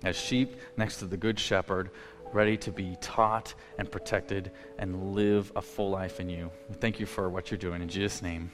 as 0.06 0.16
sheep 0.16 0.56
next 0.78 0.98
to 0.98 1.06
the 1.06 1.18
Good 1.18 1.38
Shepherd, 1.38 1.90
ready 2.32 2.56
to 2.58 2.72
be 2.72 2.96
taught 3.02 3.54
and 3.78 3.92
protected 3.92 4.52
and 4.78 5.14
live 5.14 5.52
a 5.56 5.62
full 5.62 5.90
life 5.90 6.20
in 6.20 6.30
you. 6.30 6.52
Thank 6.80 7.00
you 7.00 7.06
for 7.06 7.30
what 7.30 7.52
you're 7.52 7.58
doing. 7.58 7.82
In 7.82 7.90
Jesus' 7.90 8.22
name, 8.22 8.52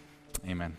amen. 0.48 0.78